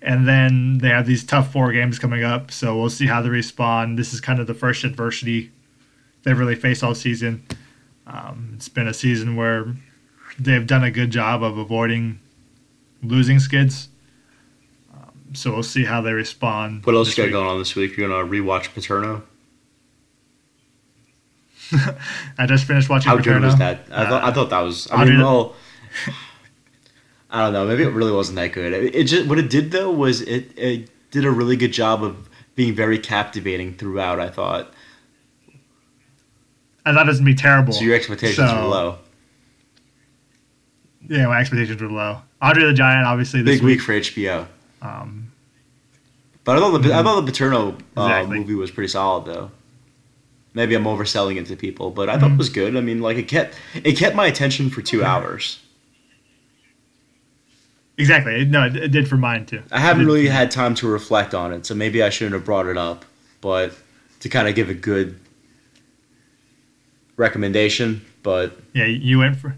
and 0.01 0.27
then 0.27 0.79
they 0.79 0.89
have 0.89 1.05
these 1.05 1.23
tough 1.23 1.51
four 1.53 1.71
games 1.71 1.99
coming 1.99 2.23
up. 2.23 2.51
So 2.51 2.77
we'll 2.79 2.89
see 2.89 3.05
how 3.07 3.21
they 3.21 3.29
respond. 3.29 3.97
This 3.97 4.13
is 4.13 4.19
kind 4.19 4.39
of 4.39 4.47
the 4.47 4.53
first 4.53 4.83
adversity 4.83 5.51
they've 6.29 6.37
really 6.37 6.53
faced 6.55 6.83
all 6.83 6.93
season. 6.93 7.43
Um, 8.05 8.51
it's 8.55 8.69
been 8.69 8.87
a 8.87 8.93
season 8.93 9.35
where 9.35 9.65
they've 10.37 10.65
done 10.67 10.83
a 10.83 10.91
good 10.91 11.09
job 11.09 11.41
of 11.41 11.57
avoiding 11.57 12.19
losing 13.01 13.39
skids. 13.39 13.89
Um, 14.93 15.33
so 15.33 15.51
we'll 15.51 15.63
see 15.63 15.85
how 15.85 16.01
they 16.01 16.13
respond. 16.13 16.85
What 16.85 16.95
else 16.95 17.09
you 17.09 17.15
got 17.23 17.23
week. 17.27 17.33
going 17.33 17.47
on 17.47 17.57
this 17.57 17.75
week? 17.75 17.97
You're 17.97 18.07
gonna 18.09 18.29
rewatch 18.29 18.73
Paterno. 18.75 19.23
I 22.37 22.45
just 22.45 22.65
finished 22.65 22.89
watching. 22.89 23.09
How 23.09 23.15
good 23.15 23.25
Paterno. 23.25 23.47
was 23.47 23.55
that? 23.57 23.85
I 23.91 24.05
thought 24.07 24.23
I 24.23 24.27
Uh, 24.27 24.33
thought 24.33 24.49
that 24.51 24.61
was. 24.61 24.87
I 24.91 25.05
mean, 25.05 25.19
well, 25.19 25.55
I 27.31 27.41
don't 27.43 27.53
know. 27.53 27.65
Maybe 27.67 27.83
it 27.83 27.89
really 27.93 28.11
wasn't 28.11 28.35
that 28.35 28.51
good. 28.53 28.71
It, 28.73 28.95
it 28.95 29.03
just 29.05 29.27
what 29.27 29.39
it 29.39 29.49
did 29.49 29.71
though 29.71 29.91
was 29.91 30.21
it, 30.21 30.51
it 30.57 30.89
did 31.11 31.25
a 31.25 31.31
really 31.31 31.55
good 31.55 31.73
job 31.73 32.03
of 32.03 32.29
being 32.55 32.73
very 32.75 32.99
captivating 32.99 33.73
throughout. 33.73 34.19
I 34.19 34.29
thought. 34.29 34.73
I 36.85 36.93
thought 36.93 37.05
it 37.05 37.09
was 37.09 37.19
gonna 37.19 37.29
be 37.31 37.35
terrible. 37.35 37.73
So 37.73 37.81
your 37.83 37.95
expectations 37.95 38.49
So- 38.49 38.55
were 38.61 38.67
low. 38.67 38.97
Yeah, 41.07 41.27
my 41.27 41.39
expectations 41.39 41.81
were 41.81 41.89
low. 41.89 42.21
Andre 42.41 42.65
the 42.65 42.73
Giant, 42.73 43.05
obviously, 43.07 43.41
this 43.41 43.57
Big 43.57 43.63
week 43.65 43.81
for 43.81 43.93
HBO. 43.93 44.47
Um, 44.81 45.31
But 46.43 46.57
I 46.57 46.59
thought 46.59 46.77
the 46.81 46.93
I 46.93 47.03
thought 47.03 47.21
the 47.21 47.31
Paterno 47.31 47.69
uh, 47.97 48.01
Exactly. 48.05 48.39
movie 48.39 48.55
was 48.55 48.71
pretty 48.71 48.87
solid 48.89 49.25
though. 49.25 49.51
Maybe 50.53 50.73
I'm 50.75 50.83
overselling 50.85 51.37
it 51.37 51.45
to 51.47 51.55
people, 51.55 51.91
but 51.91 52.09
I 52.09 52.17
thought 52.17 52.31
Mhm. 52.31 52.35
it 52.35 52.37
was 52.37 52.49
good. 52.49 52.75
I 52.75 52.81
mean, 52.81 53.01
like 53.01 53.17
it 53.17 53.27
kept 53.27 53.55
it 53.75 53.93
kept 53.97 54.15
my 54.15 54.25
attention 54.27 54.69
for 54.69 54.81
two 54.81 55.03
hours. 55.03 55.59
exactly. 57.97 58.45
No, 58.45 58.65
it, 58.65 58.75
it 58.75 58.87
did 58.91 59.07
for 59.07 59.17
mine 59.17 59.45
too. 59.45 59.61
I 59.71 59.79
haven't 59.79 60.05
really 60.05 60.27
had 60.27 60.51
time 60.51 60.73
to 60.75 60.87
reflect 60.87 61.33
on 61.33 61.51
it, 61.53 61.65
so 61.65 61.75
maybe 61.75 62.01
I 62.01 62.09
shouldn't 62.09 62.33
have 62.33 62.45
brought 62.45 62.65
it 62.65 62.77
up. 62.77 63.05
But 63.41 63.73
to 64.21 64.29
kind 64.29 64.47
of 64.47 64.55
give 64.55 64.69
a 64.69 64.73
good 64.73 65.19
recommendation, 67.19 68.03
but 68.23 68.57
Yeah, 68.73 68.85
you 68.85 69.19
went 69.19 69.35
for. 69.35 69.55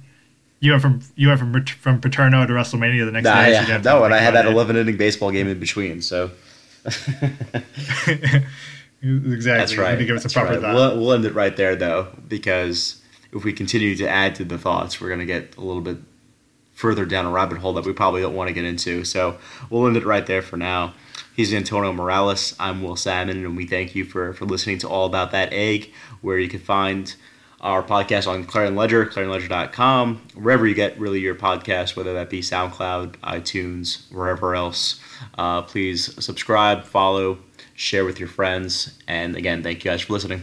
You 0.59 0.71
went 0.71 0.81
from 0.81 1.01
you 1.15 1.29
went 1.29 1.39
from 1.39 1.65
from 1.65 2.01
Paterno 2.01 2.45
to 2.45 2.53
WrestleMania 2.53 3.05
the 3.05 3.11
next 3.11 3.23
nah, 3.23 3.43
day. 3.43 3.51
yeah, 3.53 3.77
no, 3.77 4.03
and 4.03 4.13
I 4.13 4.19
had 4.19 4.35
that 4.35 4.45
11 4.45 4.75
inning 4.75 4.97
baseball 4.97 5.31
game 5.31 5.47
in 5.47 5.59
between, 5.59 6.03
so 6.03 6.29
exactly. 6.85 8.43
that's 9.01 9.75
right. 9.75 9.97
to 9.97 10.05
give 10.05 10.17
some 10.17 10.23
that's 10.23 10.33
proper 10.33 10.59
right. 10.59 10.73
We'll, 10.73 10.99
we'll 10.99 11.13
end 11.13 11.25
it 11.25 11.33
right 11.33 11.55
there 11.55 11.75
though, 11.75 12.09
because 12.27 13.01
if 13.31 13.43
we 13.43 13.53
continue 13.53 13.95
to 13.95 14.07
add 14.07 14.35
to 14.35 14.43
the 14.43 14.59
thoughts, 14.59 15.01
we're 15.01 15.09
gonna 15.09 15.25
get 15.25 15.57
a 15.57 15.61
little 15.61 15.81
bit 15.81 15.97
further 16.73 17.05
down 17.05 17.25
a 17.25 17.31
rabbit 17.31 17.57
hole 17.57 17.73
that 17.73 17.85
we 17.85 17.93
probably 17.93 18.21
don't 18.21 18.35
want 18.35 18.47
to 18.47 18.53
get 18.53 18.65
into. 18.65 19.03
So 19.03 19.39
we'll 19.69 19.87
end 19.87 19.97
it 19.97 20.05
right 20.05 20.25
there 20.25 20.41
for 20.43 20.57
now. 20.57 20.93
He's 21.35 21.53
Antonio 21.53 21.93
Morales. 21.93 22.55
I'm 22.59 22.83
Will 22.83 22.95
Sammon, 22.95 23.45
and 23.45 23.55
we 23.55 23.65
thank 23.65 23.95
you 23.95 24.03
for, 24.03 24.33
for 24.33 24.45
listening 24.45 24.79
to 24.79 24.89
All 24.89 25.05
About 25.05 25.31
That 25.31 25.53
Egg, 25.53 25.91
where 26.21 26.37
you 26.37 26.49
can 26.49 26.59
find 26.59 27.15
our 27.61 27.83
podcast 27.83 28.27
on 28.27 28.43
Clarion 28.43 28.75
Ledger, 28.75 29.05
clarionledger.com, 29.05 30.21
wherever 30.33 30.67
you 30.67 30.73
get 30.73 30.99
really 30.99 31.19
your 31.19 31.35
podcast, 31.35 31.95
whether 31.95 32.13
that 32.13 32.29
be 32.29 32.41
SoundCloud, 32.41 33.17
iTunes, 33.17 34.11
wherever 34.11 34.55
else. 34.55 34.99
Uh, 35.37 35.61
please 35.61 36.23
subscribe, 36.23 36.83
follow, 36.83 37.37
share 37.75 38.03
with 38.03 38.19
your 38.19 38.29
friends, 38.29 38.99
and 39.07 39.35
again, 39.35 39.63
thank 39.63 39.83
you 39.83 39.91
guys 39.91 40.01
for 40.01 40.13
listening. 40.13 40.41